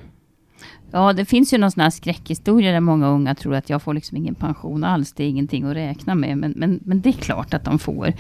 Ja, 0.95 1.13
det 1.13 1.25
finns 1.25 1.55
ju 1.55 1.59
någon 1.59 1.71
sån 1.71 1.83
här 1.83 1.91
skräckhistoria 1.91 2.73
där 2.73 2.81
många 2.81 3.09
unga 3.09 3.35
tror 3.35 3.55
att 3.55 3.71
jag 3.71 3.83
får 3.83 3.95
liksom 3.95 4.17
ingen 4.17 4.35
pension 4.35 4.85
alls. 4.85 5.13
Det 5.13 5.25
är 5.25 5.29
ingenting 5.29 5.65
att 5.65 5.77
räkna 5.77 6.15
med. 6.15 6.39
Men, 6.39 6.55
men, 6.57 6.81
men 6.85 7.01
det 7.01 7.09
är 7.09 7.13
klart 7.13 7.55
att 7.55 7.65
de 7.65 7.79
får. 7.79 8.13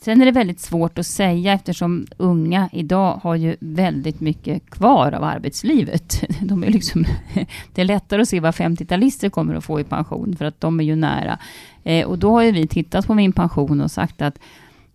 Sen 0.00 0.20
är 0.20 0.26
det 0.26 0.32
väldigt 0.32 0.60
svårt 0.60 0.98
att 0.98 1.06
säga 1.06 1.52
eftersom 1.52 2.06
unga 2.16 2.68
idag 2.72 3.20
har 3.22 3.34
ju 3.34 3.56
väldigt 3.60 4.20
mycket 4.20 4.70
kvar 4.70 5.12
av 5.12 5.24
arbetslivet. 5.24 6.24
De 6.40 6.64
är 6.64 6.70
liksom, 6.70 7.04
det 7.74 7.80
är 7.80 7.84
lättare 7.84 8.22
att 8.22 8.28
se 8.28 8.40
vad 8.40 8.54
50-talister 8.54 9.30
kommer 9.30 9.54
att 9.54 9.64
få 9.64 9.80
i 9.80 9.84
pension 9.84 10.36
för 10.36 10.44
att 10.44 10.60
de 10.60 10.80
är 10.80 10.84
ju 10.84 10.96
nära. 10.96 11.38
Eh, 11.84 12.06
och 12.06 12.18
då 12.18 12.30
har 12.30 12.42
ju 12.42 12.52
vi 12.52 12.66
tittat 12.66 13.06
på 13.06 13.14
min 13.14 13.32
pension 13.32 13.80
och 13.80 13.90
sagt 13.90 14.22
att 14.22 14.38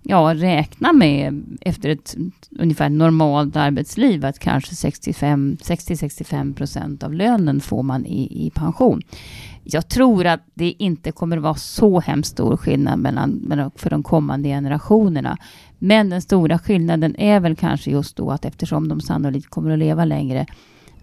ja, 0.08 0.34
räkna 0.36 0.94
med 0.94 1.44
efter 1.62 1.90
ett 1.90 2.16
ungefär 2.60 2.90
normalt 2.90 3.56
arbetsliv 3.56 4.26
att 4.26 4.40
kanske 4.40 4.76
65 4.76 5.58
60-65 5.62 6.54
procent 6.54 7.04
av 7.04 7.14
lönen 7.14 7.62
får 7.62 7.84
man 7.84 8.06
i, 8.06 8.46
i 8.46 8.50
pension. 8.50 9.02
Jag 9.64 9.88
tror 9.88 10.26
att 10.26 10.42
det 10.54 10.72
inte 10.80 11.12
kommer 11.12 11.38
att 11.38 11.44
vara 11.44 11.56
så 11.56 12.00
hemskt 12.00 12.32
stor 12.32 12.58
skillnad 12.58 13.00
mellan, 13.00 13.72
för 13.76 13.90
de 13.90 14.04
kommande 14.04 14.50
generationerna. 14.50 15.38
Men 15.80 16.10
den 16.10 16.22
stora 16.22 16.60
skillnaden 16.60 17.16
är 17.20 17.40
väl 17.40 17.56
kanske 17.56 17.92
just 17.92 18.16
då 18.16 18.32
att 18.32 18.46
eftersom 18.46 18.88
de 18.88 19.02
sannolikt 19.02 19.50
kommer 19.50 19.72
att 19.72 19.80
leva 19.80 20.06
längre 20.06 20.46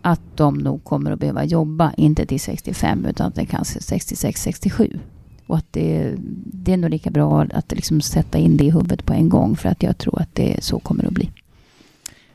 att 0.03 0.37
de 0.37 0.55
nog 0.55 0.85
kommer 0.85 1.11
att 1.11 1.21
behöva 1.21 1.45
jobba, 1.45 1.93
inte 1.97 2.27
till 2.27 2.41
65 2.41 3.05
utan 3.05 3.33
till 3.33 3.49
kanske 3.49 3.79
66-67. 3.79 4.99
Och 5.53 5.59
att 5.59 5.73
det, 5.73 6.15
det 6.45 6.73
är 6.73 6.77
nog 6.77 6.91
lika 6.91 7.11
bra 7.11 7.47
att 7.55 7.73
liksom 7.73 8.01
sätta 8.01 8.39
in 8.39 8.57
det 8.57 8.65
i 8.65 8.71
huvudet 8.71 9.07
på 9.07 9.13
en 9.13 9.29
gång 9.29 9.57
för 9.57 9.69
att 9.69 9.83
jag 9.83 9.99
tror 9.99 10.21
att 10.21 10.35
det 10.35 10.65
så 10.65 10.79
kommer 10.79 11.05
att 11.05 11.13
bli. 11.13 11.31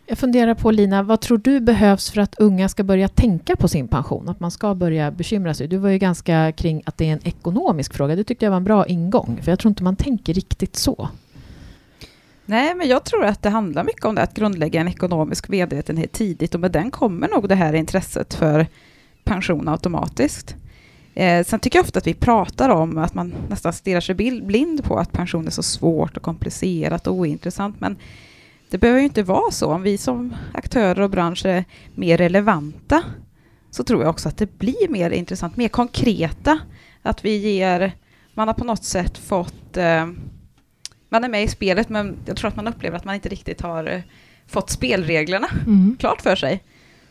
Jag 0.05 0.17
funderar 0.17 0.53
på 0.53 0.71
Lina, 0.71 1.03
vad 1.03 1.21
tror 1.21 1.37
du 1.37 1.59
behövs 1.59 2.11
för 2.11 2.21
att 2.21 2.35
unga 2.39 2.69
ska 2.69 2.83
börja 2.83 3.07
tänka 3.07 3.55
på 3.55 3.67
sin 3.67 3.87
pension? 3.87 4.29
Att 4.29 4.39
man 4.39 4.51
ska 4.51 4.75
börja 4.75 5.11
bekymra 5.11 5.53
sig. 5.53 5.67
Du 5.67 5.77
var 5.77 5.89
ju 5.89 5.97
ganska 5.97 6.51
kring 6.51 6.81
att 6.85 6.97
det 6.97 7.09
är 7.09 7.13
en 7.13 7.27
ekonomisk 7.27 7.93
fråga. 7.93 8.15
Det 8.15 8.23
tyckte 8.23 8.45
jag 8.45 8.51
var 8.51 8.57
en 8.57 8.63
bra 8.63 8.87
ingång. 8.87 9.39
För 9.41 9.51
jag 9.51 9.59
tror 9.59 9.69
inte 9.69 9.83
man 9.83 9.95
tänker 9.95 10.33
riktigt 10.33 10.75
så. 10.75 11.09
Nej, 12.45 12.75
men 12.75 12.87
jag 12.87 13.03
tror 13.03 13.25
att 13.25 13.41
det 13.41 13.49
handlar 13.49 13.83
mycket 13.83 14.05
om 14.05 14.15
det, 14.15 14.21
att 14.21 14.33
grundlägga 14.33 14.81
en 14.81 14.87
ekonomisk 14.87 15.49
medvetenhet 15.49 16.11
tidigt 16.11 16.55
och 16.55 16.61
med 16.61 16.71
den 16.71 16.91
kommer 16.91 17.27
nog 17.27 17.49
det 17.49 17.55
här 17.55 17.73
intresset 17.73 18.33
för 18.33 18.67
pension 19.23 19.67
automatiskt. 19.67 20.55
Eh, 21.17 21.43
sen 21.43 21.59
tycker 21.59 21.79
jag 21.79 21.83
ofta 21.83 21.99
att 21.99 22.07
vi 22.07 22.13
pratar 22.13 22.69
om 22.69 22.97
att 22.97 23.13
man 23.13 23.33
nästan 23.49 23.73
stirrar 23.73 24.01
sig 24.01 24.15
blind 24.41 24.83
på 24.83 24.99
att 24.99 25.11
pension 25.11 25.47
är 25.47 25.51
så 25.51 25.63
svårt 25.63 26.17
och 26.17 26.23
komplicerat 26.23 27.07
och 27.07 27.13
ointressant, 27.13 27.79
men 27.79 27.97
det 28.69 28.77
behöver 28.77 28.99
ju 28.99 29.05
inte 29.05 29.23
vara 29.23 29.51
så. 29.51 29.73
Om 29.73 29.81
vi 29.81 29.97
som 29.97 30.35
aktörer 30.53 31.01
och 31.01 31.09
bransch 31.09 31.45
är 31.45 31.65
mer 31.95 32.17
relevanta 32.17 33.03
så 33.71 33.83
tror 33.83 34.01
jag 34.01 34.09
också 34.09 34.29
att 34.29 34.37
det 34.37 34.57
blir 34.57 34.89
mer 34.89 35.09
intressant, 35.09 35.57
mer 35.57 35.67
konkreta. 35.67 36.59
Att 37.01 37.25
vi 37.25 37.37
ger, 37.37 37.91
man 38.33 38.47
har 38.47 38.55
på 38.55 38.63
något 38.63 38.83
sätt 38.83 39.17
fått 39.17 39.77
eh, 39.77 40.07
man 41.09 41.23
är 41.23 41.29
med 41.29 41.43
i 41.43 41.47
spelet 41.47 41.89
men 41.89 42.17
jag 42.25 42.37
tror 42.37 42.47
att 42.47 42.55
man 42.55 42.67
upplever 42.67 42.97
att 42.97 43.05
man 43.05 43.15
inte 43.15 43.29
riktigt 43.29 43.61
har 43.61 43.85
eh, 43.85 44.01
fått 44.47 44.69
spelreglerna 44.69 45.47
klart 45.99 46.21
för 46.21 46.35
sig. 46.35 46.63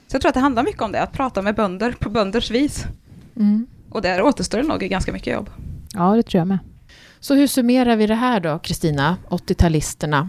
Så 0.07 0.15
jag 0.15 0.21
tror 0.21 0.29
att 0.29 0.35
det 0.35 0.41
handlar 0.41 0.65
mycket 0.65 0.83
om 0.83 0.93
det, 0.93 1.03
att 1.03 1.13
prata 1.13 1.43
med 1.43 1.55
bönder 1.55 1.93
på 1.93 2.11
bönders 2.11 2.51
vis. 2.51 2.85
Och 3.91 4.03
där 4.03 4.23
återstår 4.23 4.59
det 4.59 4.65
nog 4.65 4.81
ganska 4.81 5.13
mycket 5.13 5.33
jobb. 5.35 5.51
Ja, 5.95 6.15
det 6.17 6.23
tror 6.23 6.39
jag 6.39 6.49
med. 6.49 6.59
Så 7.21 7.35
hur 7.35 7.47
summerar 7.47 7.97
vi 7.97 8.07
det 8.07 8.15
här 8.15 8.41
då, 8.41 8.59
Kristina? 8.59 9.17
80-talisterna. 9.29 10.29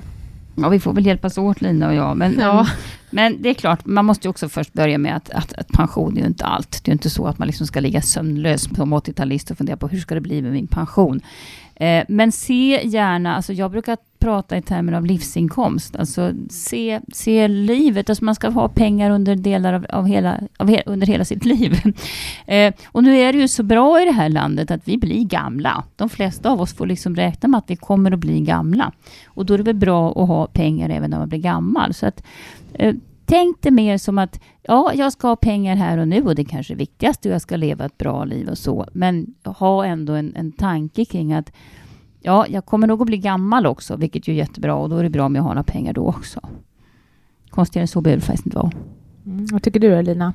Ja, 0.55 0.69
vi 0.69 0.79
får 0.79 0.93
väl 0.93 1.05
hjälpas 1.05 1.37
åt 1.37 1.61
Lina 1.61 1.87
och 1.87 1.93
jag. 1.93 2.17
Men, 2.17 2.35
Ja. 2.39 2.67
men 3.09 3.41
det 3.41 3.49
är 3.49 3.53
klart, 3.53 3.85
man 3.85 4.05
måste 4.05 4.27
ju 4.27 4.29
också 4.29 4.49
först 4.49 4.73
börja 4.73 4.97
med 4.97 5.15
att, 5.15 5.29
att, 5.29 5.53
att 5.53 5.67
pension 5.67 6.17
är 6.17 6.21
ju 6.21 6.27
inte 6.27 6.45
allt. 6.45 6.71
Det 6.83 6.89
är 6.89 6.91
ju 6.91 6.93
inte 6.93 7.09
så 7.09 7.27
att 7.27 7.37
man 7.39 7.45
liksom 7.47 7.67
ska 7.67 7.79
ligga 7.79 8.01
sömnlös 8.01 8.61
som 8.75 8.93
80-talist 8.93 9.51
och 9.51 9.57
fundera 9.57 9.77
på 9.77 9.87
hur 9.87 9.99
ska 9.99 10.15
det 10.15 10.21
bli 10.21 10.41
med 10.41 10.51
min 10.51 10.67
pension. 10.67 11.21
Eh, 11.75 12.03
men 12.07 12.31
se 12.31 12.81
gärna, 12.87 13.35
alltså 13.35 13.53
jag 13.53 13.71
brukar 13.71 13.97
prata 14.19 14.57
i 14.57 14.61
termer 14.61 14.93
av 14.93 15.05
livsinkomst. 15.05 15.95
Alltså 15.95 16.33
se, 16.49 17.01
se 17.13 17.47
livet, 17.47 18.09
alltså 18.09 18.25
man 18.25 18.35
ska 18.35 18.49
ha 18.49 18.67
pengar 18.67 19.11
under 19.11 19.35
delar 19.35 19.73
av, 19.73 19.85
av 19.89 20.05
hela, 20.05 20.39
av 20.57 20.69
he, 20.69 20.83
under 20.85 21.07
hela 21.07 21.25
sitt 21.25 21.45
liv. 21.45 21.81
Eh, 22.47 22.73
och 22.87 23.03
nu 23.03 23.17
är 23.17 23.33
det 23.33 23.39
ju 23.39 23.47
så 23.47 23.63
bra 23.63 24.01
i 24.01 24.05
det 24.05 24.11
här 24.11 24.29
landet 24.29 24.71
att 24.71 24.87
vi 24.87 24.97
blir 24.97 25.23
gamla. 25.23 25.83
De 25.95 26.09
flesta 26.09 26.49
av 26.49 26.61
oss 26.61 26.73
får 26.73 26.85
liksom 26.85 27.15
räkna 27.15 27.49
med 27.49 27.57
att 27.57 27.69
vi 27.69 27.75
kommer 27.75 28.11
att 28.11 28.19
bli 28.19 28.41
gamla. 28.41 28.91
Och 29.25 29.45
då 29.45 29.53
är 29.53 29.57
det 29.57 29.63
väl 29.63 29.75
bra 29.75 30.09
att 30.11 30.27
ha 30.27 30.47
pengar 30.47 30.89
även 30.89 31.09
när 31.09 31.19
man 31.19 31.29
blir 31.29 31.39
gammal. 31.39 31.93
Så 31.93 32.05
att, 32.05 32.23
eh, 32.73 32.95
tänk 33.25 33.57
det 33.61 33.71
mer 33.71 33.97
som 33.97 34.17
att 34.17 34.39
ja, 34.63 34.91
jag 34.95 35.13
ska 35.13 35.27
ha 35.27 35.35
pengar 35.35 35.75
här 35.75 35.97
och 35.97 36.07
nu 36.07 36.21
och 36.21 36.35
det 36.35 36.45
kanske 36.45 36.73
är 36.73 36.77
viktigast 36.77 37.25
och 37.25 37.31
jag 37.31 37.41
ska 37.41 37.55
leva 37.55 37.85
ett 37.85 37.97
bra 37.97 38.25
liv 38.25 38.49
och 38.49 38.57
så. 38.57 38.85
Men 38.93 39.33
ha 39.43 39.85
ändå 39.85 40.13
en, 40.13 40.35
en 40.35 40.51
tanke 40.51 41.05
kring 41.05 41.33
att 41.33 41.51
ja, 42.19 42.47
jag 42.47 42.65
kommer 42.65 42.87
nog 42.87 43.01
att 43.01 43.07
bli 43.07 43.17
gammal 43.17 43.65
också, 43.65 43.95
vilket 43.95 44.27
ju 44.27 44.33
är 44.33 44.37
jättebra 44.37 44.75
och 44.75 44.89
då 44.89 44.97
är 44.97 45.03
det 45.03 45.09
bra 45.09 45.25
om 45.25 45.35
jag 45.35 45.43
har 45.43 45.49
några 45.49 45.63
pengar 45.63 45.93
då 45.93 46.07
också. 46.07 46.39
Konstigare 47.49 47.83
än 47.83 47.87
så 47.87 48.01
behöver 48.01 48.21
det 48.21 48.25
faktiskt 48.25 48.45
inte 48.45 48.57
vara. 48.57 48.71
Mm. 49.25 49.45
Vad 49.51 49.63
tycker 49.63 49.79
du 49.79 49.95
då, 49.95 50.01
Lina? 50.01 50.33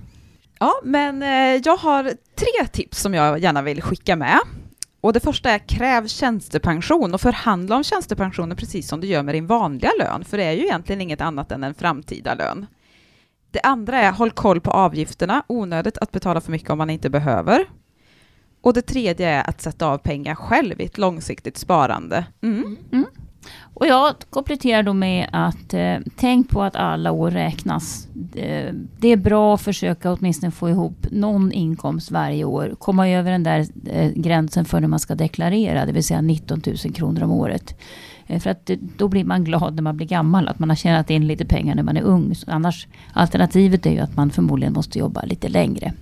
Ja, 0.59 0.73
men 0.85 1.23
eh, 1.23 1.63
jag 1.65 1.77
har 1.77 2.03
tre 2.35 2.67
tips 2.73 3.01
som 3.01 3.15
jag 3.15 3.39
gärna 3.39 3.63
vill 3.63 3.83
skicka 3.83 4.17
med. 4.17 4.39
Och 5.01 5.13
det 5.13 5.21
första 5.21 5.51
är 5.51 5.59
kräv 5.59 6.07
tjänstepension 6.07 7.15
och 7.15 7.21
förhandla 7.21 7.77
om 7.77 7.85
tjänstepensionen 7.85 8.57
precis 8.57 8.89
som 8.89 9.01
du 9.01 9.07
gör 9.07 9.23
med 9.23 9.35
din 9.35 9.47
vanliga 9.47 9.91
lön, 9.99 10.25
för 10.25 10.37
det 10.37 10.45
är 10.45 10.53
ju 10.53 10.63
egentligen 10.63 11.01
inget 11.01 11.21
annat 11.21 11.53
än 11.53 11.65
en 11.65 11.75
framtida 11.75 12.35
lön. 12.35 12.67
Det 13.51 13.61
andra 13.61 13.99
är 13.99 14.13
håll 14.13 14.31
koll 14.31 14.61
på 14.61 14.71
avgifterna, 14.71 15.43
onödigt 15.47 15.99
att 15.99 16.13
betala 16.13 16.41
för 16.41 16.53
mycket 16.53 16.71
om 16.71 16.79
man 16.79 16.91
inte 16.91 17.11
behöver. 17.11 17.65
Och 18.63 18.75
det 18.75 18.83
tredje 18.83 19.29
är 19.29 19.49
att 19.49 19.61
sätta 19.61 19.87
av 19.87 19.99
pengar 19.99 20.35
själv 20.35 20.81
i 20.81 20.85
ett 20.85 20.99
långsiktigt 20.99 21.59
sparande. 21.59 22.25
Mm. 22.43 22.77
mm. 22.93 23.07
Och 23.75 23.87
jag 23.87 24.15
kompletterar 24.31 24.83
då 24.83 24.93
med 24.93 25.29
att 25.33 25.75
eh, 25.75 25.97
tänk 26.17 26.49
på 26.49 26.63
att 26.63 26.77
alla 26.77 27.11
år 27.11 27.31
räknas. 27.31 28.09
Eh, 28.35 28.75
det 28.99 29.09
är 29.09 29.17
bra 29.17 29.55
att 29.55 29.61
försöka 29.61 30.13
åtminstone 30.13 30.51
få 30.51 30.71
ihop 30.71 31.07
någon 31.11 31.53
inkomst 31.53 32.11
varje 32.11 32.45
år. 32.45 32.75
Komma 32.79 33.09
över 33.09 33.31
den 33.31 33.43
där 33.43 33.67
eh, 33.87 34.11
gränsen 34.15 34.65
för 34.65 34.81
när 34.81 34.89
man 34.89 34.99
ska 34.99 35.15
deklarera, 35.15 35.87
det 35.87 35.93
vill 35.93 36.05
säga 36.05 36.21
19 36.21 36.63
000 36.67 36.77
kronor 36.95 37.23
om 37.23 37.31
året. 37.31 37.81
Eh, 38.27 38.41
för 38.41 38.51
att 38.51 38.71
eh, 38.71 38.77
då 38.97 39.09
blir 39.09 39.25
man 39.25 39.45
glad 39.45 39.75
när 39.75 39.83
man 39.83 39.97
blir 39.97 40.07
gammal, 40.07 40.49
att 40.49 40.59
man 40.59 40.69
har 40.69 40.77
tjänat 40.77 41.11
in 41.11 41.27
lite 41.27 41.45
pengar 41.45 41.75
när 41.75 41.83
man 41.83 41.97
är 41.97 42.03
ung. 42.03 42.35
Så 42.35 42.51
annars, 42.51 42.87
alternativet 43.13 43.87
är 43.87 43.91
ju 43.91 43.99
att 43.99 44.17
man 44.17 44.31
förmodligen 44.31 44.73
måste 44.73 44.99
jobba 44.99 45.23
lite 45.23 45.49
längre. 45.49 45.93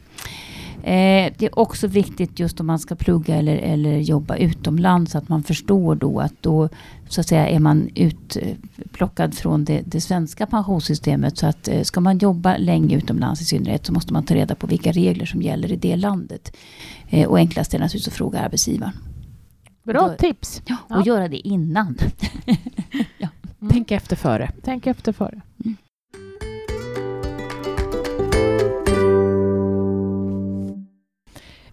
Eh, 0.84 1.32
det 1.38 1.46
är 1.46 1.58
också 1.58 1.86
viktigt 1.86 2.38
just 2.38 2.60
om 2.60 2.66
man 2.66 2.78
ska 2.78 2.94
plugga 2.94 3.36
eller, 3.36 3.56
eller 3.56 3.98
jobba 3.98 4.36
utomlands 4.36 5.14
att 5.14 5.28
man 5.28 5.42
förstår 5.42 5.94
då 5.94 6.20
att 6.20 6.34
då 6.40 6.68
så 7.08 7.20
att 7.20 7.28
säga 7.28 7.48
är 7.48 7.58
man 7.58 7.88
utplockad 7.94 9.34
från 9.34 9.64
det, 9.64 9.82
det 9.86 10.00
svenska 10.00 10.46
pensionssystemet. 10.46 11.38
Så 11.38 11.46
att 11.46 11.68
eh, 11.68 11.82
ska 11.82 12.00
man 12.00 12.18
jobba 12.18 12.56
länge 12.56 12.96
utomlands 12.96 13.40
i 13.40 13.44
synnerhet 13.44 13.86
så 13.86 13.92
måste 13.92 14.12
man 14.12 14.24
ta 14.24 14.34
reda 14.34 14.54
på 14.54 14.66
vilka 14.66 14.92
regler 14.92 15.26
som 15.26 15.42
gäller 15.42 15.72
i 15.72 15.76
det 15.76 15.96
landet. 15.96 16.56
Eh, 17.08 17.28
och 17.28 17.38
enklast 17.38 17.74
är 17.74 17.78
naturligtvis 17.78 18.08
att 18.08 18.14
fråga 18.18 18.40
arbetsgivaren. 18.40 18.92
Bra 19.82 20.08
Då- 20.08 20.14
tips. 20.18 20.62
Ja, 20.66 20.76
och 20.88 20.96
Ja. 20.96 21.02
göra 21.06 21.28
det 21.28 21.48
innan. 21.48 21.98
Mm. 23.62 23.70
Tänk 23.72 23.90
efter 23.90 24.16
före. 24.16 24.50
Tänk 24.64 24.86
efter 24.86 25.12
före. 25.12 25.40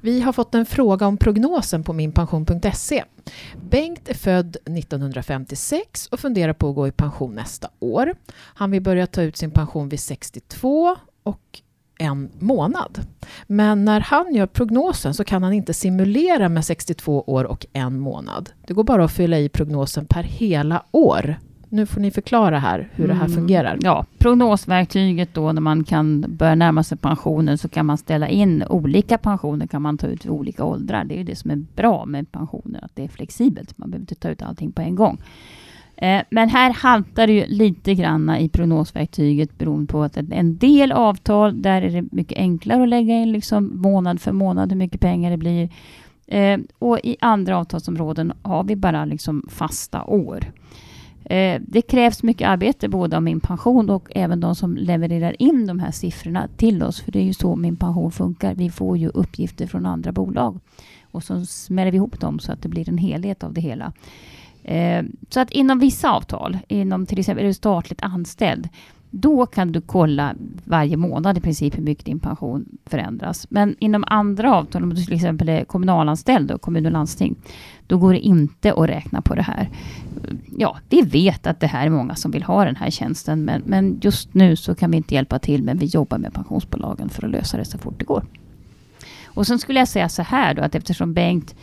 Vi 0.08 0.22
har 0.22 0.34
fått 0.34 0.56
en 0.56 0.66
fråga 0.66 1.08
om 1.08 1.18
prognosen 1.18 1.84
på 1.84 1.94
minpension.se. 1.94 3.04
Bengt 3.70 4.10
är 4.10 4.14
född 4.14 4.56
1956 4.56 6.08
och 6.12 6.20
funderar 6.20 6.54
på 6.54 6.70
att 6.70 6.76
gå 6.76 6.88
i 6.88 6.92
pension 6.92 7.36
nästa 7.36 7.70
år. 7.80 8.16
Han 8.34 8.72
vill 8.72 8.82
börja 8.82 9.08
ta 9.08 9.22
ut 9.22 9.38
sin 9.38 9.52
pension 9.52 9.90
vid 9.90 10.00
62 10.00 10.96
och 11.24 11.62
en 12.00 12.30
månad. 12.40 13.00
Men 13.48 13.86
när 13.86 14.00
han 14.00 14.36
gör 14.36 14.46
prognosen 14.46 15.14
så 15.14 15.24
kan 15.24 15.44
han 15.44 15.54
inte 15.54 15.74
simulera 15.74 16.50
med 16.50 16.66
62 16.66 17.24
år 17.28 17.44
och 17.44 17.66
en 17.74 18.00
månad. 18.00 18.50
Det 18.68 18.74
går 18.74 18.84
bara 18.84 19.06
att 19.06 19.12
fylla 19.12 19.40
i 19.40 19.50
prognosen 19.50 20.06
per 20.06 20.24
hela 20.24 20.84
år. 20.92 21.36
Nu 21.70 21.86
får 21.86 22.02
ni 22.02 22.12
förklara 22.12 22.60
här 22.60 22.90
hur 22.96 23.08
det 23.08 23.14
här 23.14 23.26
Mm, 23.26 23.36
fungerar. 23.36 23.78
Ja, 23.82 24.06
prognosverktyget 24.18 25.34
då 25.34 25.52
när 25.52 25.62
man 25.62 25.84
kan 25.84 26.26
börja 26.28 26.56
närma 26.56 26.84
sig 26.84 26.98
pensionen 26.98 27.58
så 27.58 27.70
kan 27.70 27.86
man 27.86 27.98
ställa 27.98 28.28
in 28.30 28.64
olika 28.70 29.18
pensioner 29.18 29.68
kan 29.68 29.82
man 29.82 29.98
ta 29.98 30.08
ut 30.08 30.26
vid 30.26 30.32
olika 30.32 30.64
åldrar. 30.64 31.04
Det 31.04 31.14
är 31.16 31.18
ju 31.18 31.24
det 31.24 31.36
som 31.36 31.52
är 31.52 31.56
bra 31.76 32.06
med 32.06 32.32
pensioner, 32.32 32.84
att 32.86 32.92
det 32.96 33.04
är 33.04 33.08
flexibelt. 33.08 33.78
Man 33.78 33.90
behöver 33.90 34.02
inte 34.04 34.16
ta 34.16 34.30
ut 34.30 34.42
allting 34.42 34.72
på 34.72 34.82
en 34.82 34.96
gång. 34.96 35.18
Eh, 35.96 36.22
Men 36.30 36.50
här 36.50 36.74
haltar 36.74 37.28
det 37.28 37.34
ju 37.34 37.46
lite 37.48 37.94
granna 37.94 38.40
i 38.40 38.50
prognosverktyget 38.50 39.58
beroende 39.58 39.88
på 39.92 40.04
att 40.04 40.18
en 40.18 40.58
del 40.58 40.92
avtal, 40.92 41.62
där 41.62 41.82
är 41.82 41.90
det 41.90 42.06
mycket 42.12 42.38
enklare 42.38 42.84
att 42.84 42.90
lägga 42.90 43.14
in 43.14 43.32
liksom 43.32 43.82
månad 43.82 44.22
för 44.22 44.32
månad 44.32 44.72
hur 44.72 44.78
mycket 44.78 45.02
pengar 45.02 45.32
det 45.32 45.38
blir. 45.38 45.70
Eh, 46.28 46.60
Och 46.80 47.00
i 47.04 47.16
andra 47.20 47.58
avtalsområden 47.58 48.34
har 48.42 48.64
vi 48.64 48.76
bara 48.76 49.06
liksom 49.06 49.44
fasta 49.50 50.04
år. 50.04 50.44
Eh, 51.30 51.62
Det 51.68 51.82
krävs 51.82 52.24
mycket 52.24 52.48
arbete 52.48 52.90
både 52.90 53.16
av 53.18 53.24
min 53.24 53.40
pension 53.40 53.90
och 53.90 54.10
även 54.16 54.40
de 54.40 54.56
som 54.56 54.76
levererar 54.78 55.42
in 55.42 55.68
de 55.68 55.80
här 55.80 55.92
siffrorna 55.92 56.48
till 56.58 56.84
oss. 56.84 57.02
För 57.02 57.12
det 57.12 57.20
är 57.20 57.24
ju 57.24 57.34
så 57.34 57.56
min 57.56 57.76
pension 57.76 58.12
funkar. 58.12 58.56
Vi 58.56 58.70
får 58.70 58.98
ju 58.98 59.08
uppgifter 59.10 59.68
från 59.68 59.86
andra 59.86 60.12
bolag 60.12 60.60
och 61.12 61.24
så 61.24 61.46
smäller 61.46 61.92
vi 61.92 61.98
ihop 61.98 62.20
dem 62.20 62.40
så 62.40 62.52
att 62.52 62.62
det 62.62 62.70
blir 62.70 62.90
en 62.90 62.98
helhet 62.98 63.44
av 63.44 63.54
det 63.54 63.62
hela. 63.62 63.94
Eh, 64.64 65.04
Så 65.30 65.40
att 65.40 65.52
inom 65.52 65.80
vissa 65.80 66.12
avtal, 66.12 66.58
inom 66.68 67.06
till 67.06 67.20
exempel 67.20 67.44
är 67.44 67.48
du 67.48 67.54
statligt 67.54 68.02
anställd, 68.02 68.70
då 69.10 69.46
kan 69.46 69.72
du 69.72 69.82
kolla 69.82 70.36
varje 70.64 70.98
månad 70.98 71.38
i 71.38 71.42
princip 71.42 71.78
hur 71.78 71.84
mycket 71.84 72.06
din 72.06 72.20
pension 72.20 72.66
förändras. 72.86 73.48
Men 73.50 73.76
inom 73.80 74.04
andra 74.08 74.56
avtal, 74.56 74.84
om 74.84 74.94
du 74.94 75.04
till 75.04 75.14
exempel 75.14 75.50
är 75.50 75.66
kommunalanställd 75.66 76.52
och 76.52 76.62
kommun 76.62 76.86
och 76.86 76.92
landsting, 76.92 77.36
då 77.88 77.98
går 77.98 78.14
det 78.14 78.20
inte 78.20 78.74
att 78.74 78.90
räkna 78.90 79.22
på 79.22 79.36
det 79.36 79.42
här. 79.42 79.70
Ja, 80.58 80.78
vi 80.90 81.02
vet 81.02 81.48
att 81.48 81.60
det 81.60 81.68
här 81.68 81.86
är 81.86 81.90
många 81.90 82.16
som 82.16 82.32
vill 82.32 82.44
ha 82.44 82.66
den 82.66 82.76
här 82.76 82.90
tjänsten, 82.90 83.46
men, 83.46 83.62
men 83.66 84.00
just 84.02 84.34
nu 84.34 84.56
så 84.56 84.76
kan 84.76 84.92
vi 84.92 84.98
inte 84.98 85.14
hjälpa 85.16 85.40
till, 85.40 85.64
men 85.64 85.78
vi 85.78 85.86
jobbar 85.86 86.18
med 86.18 86.34
pensionsbolagen 86.34 87.10
för 87.10 87.26
att 87.26 87.32
lösa 87.32 87.58
det 87.58 87.66
så 87.66 87.78
fort 87.78 88.00
det 88.00 88.06
går. 88.06 88.24
Och 89.26 89.48
sen 89.48 89.60
skulle 89.60 89.80
jag 89.80 89.88
säga 89.88 90.10
så 90.10 90.22
här 90.22 90.54
då, 90.54 90.62
att 90.62 90.76
eftersom 90.76 91.14
Bengt 91.14 91.56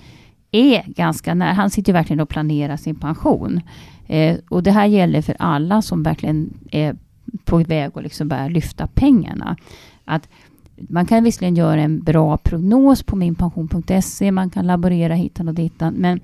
är 0.50 0.84
ganska 0.86 1.34
nära, 1.34 1.52
han 1.52 1.70
sitter 1.70 1.92
ju 1.92 1.94
verkligen 1.94 2.20
och 2.20 2.28
planerar 2.28 2.76
sin 2.76 2.94
pension. 2.94 3.60
Eh, 4.06 4.36
och 4.48 4.62
det 4.62 4.70
här 4.70 4.86
gäller 4.86 5.22
för 5.22 5.36
alla 5.38 5.82
som 5.82 6.02
verkligen 6.02 6.50
är 6.70 6.96
på 7.44 7.58
väg 7.58 7.90
att 7.94 8.02
liksom 8.02 8.28
börja 8.28 8.48
lyfta 8.48 8.86
pengarna. 8.86 9.56
Att 10.04 10.28
man 10.76 11.06
kan 11.06 11.24
visserligen 11.24 11.56
göra 11.56 11.80
en 11.80 12.02
bra 12.02 12.36
prognos 12.36 13.02
på 13.02 13.16
minpension.se, 13.16 14.32
man 14.32 14.50
kan 14.50 14.66
laborera 14.66 15.14
hitan 15.14 15.48
och 15.48 15.54
ditan, 15.54 15.94
men 15.94 16.20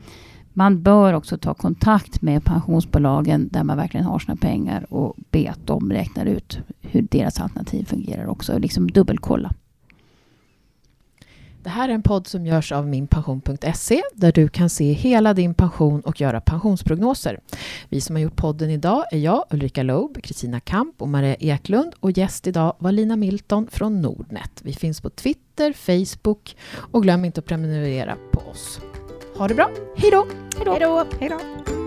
man 0.52 0.83
bör 0.83 1.14
också 1.14 1.38
ta 1.38 1.54
kontakt 1.54 2.23
med 2.23 2.45
pensionsbolagen 2.45 3.49
där 3.52 3.64
man 3.64 3.76
verkligen 3.76 4.07
har 4.07 4.19
sina 4.19 4.37
pengar 4.37 4.87
och 4.92 5.14
be 5.30 5.50
att 5.50 5.66
de 5.66 5.92
räknar 5.92 6.26
ut 6.26 6.59
hur 6.80 7.07
deras 7.11 7.40
alternativ 7.40 7.85
fungerar 7.85 8.26
också. 8.26 8.52
och 8.52 8.61
Liksom 8.61 8.90
dubbelkolla. 8.90 9.52
Det 11.62 11.71
här 11.71 11.88
är 11.88 11.93
en 11.93 12.02
podd 12.02 12.26
som 12.26 12.47
görs 12.47 12.73
av 12.73 12.88
minpension.se 12.88 14.02
där 14.14 14.33
du 14.33 14.49
kan 14.49 14.71
se 14.71 14.93
hela 14.93 15.35
din 15.35 15.55
pension 15.55 16.00
och 16.00 16.21
göra 16.21 16.40
pensionsprognoser. 16.40 17.40
Vi 17.88 18.00
som 18.00 18.17
har 18.17 18.23
gjort 18.23 18.37
podden 18.37 18.71
idag 18.71 19.05
är 19.12 19.19
jag, 19.19 19.45
Ulrika 19.50 19.83
Loeb, 19.83 20.23
Kristina 20.23 20.61
Kamp 20.61 21.02
och 21.02 21.08
Maria 21.08 21.34
Eklund 21.34 21.95
och 22.00 22.11
gäst 22.11 22.47
idag 22.47 22.76
var 22.78 22.93
Lina 22.93 23.17
Milton 23.17 23.67
från 23.71 24.00
Nordnet. 24.02 24.61
Vi 24.63 24.73
finns 24.73 25.00
på 25.00 25.11
Twitter, 25.11 25.73
Facebook 25.73 26.56
och 26.73 27.02
glöm 27.02 27.25
inte 27.25 27.41
att 27.41 27.47
prenumerera 27.47 28.17
på 28.32 28.41
oss. 28.41 28.80
Ha 29.37 29.49
det 29.49 29.54
bra, 29.54 29.71
hej 29.97 30.11
då! 30.11 30.26
Hej 30.56 30.80
då! 30.80 31.04
Hej 31.21 31.28
då! 31.28 31.79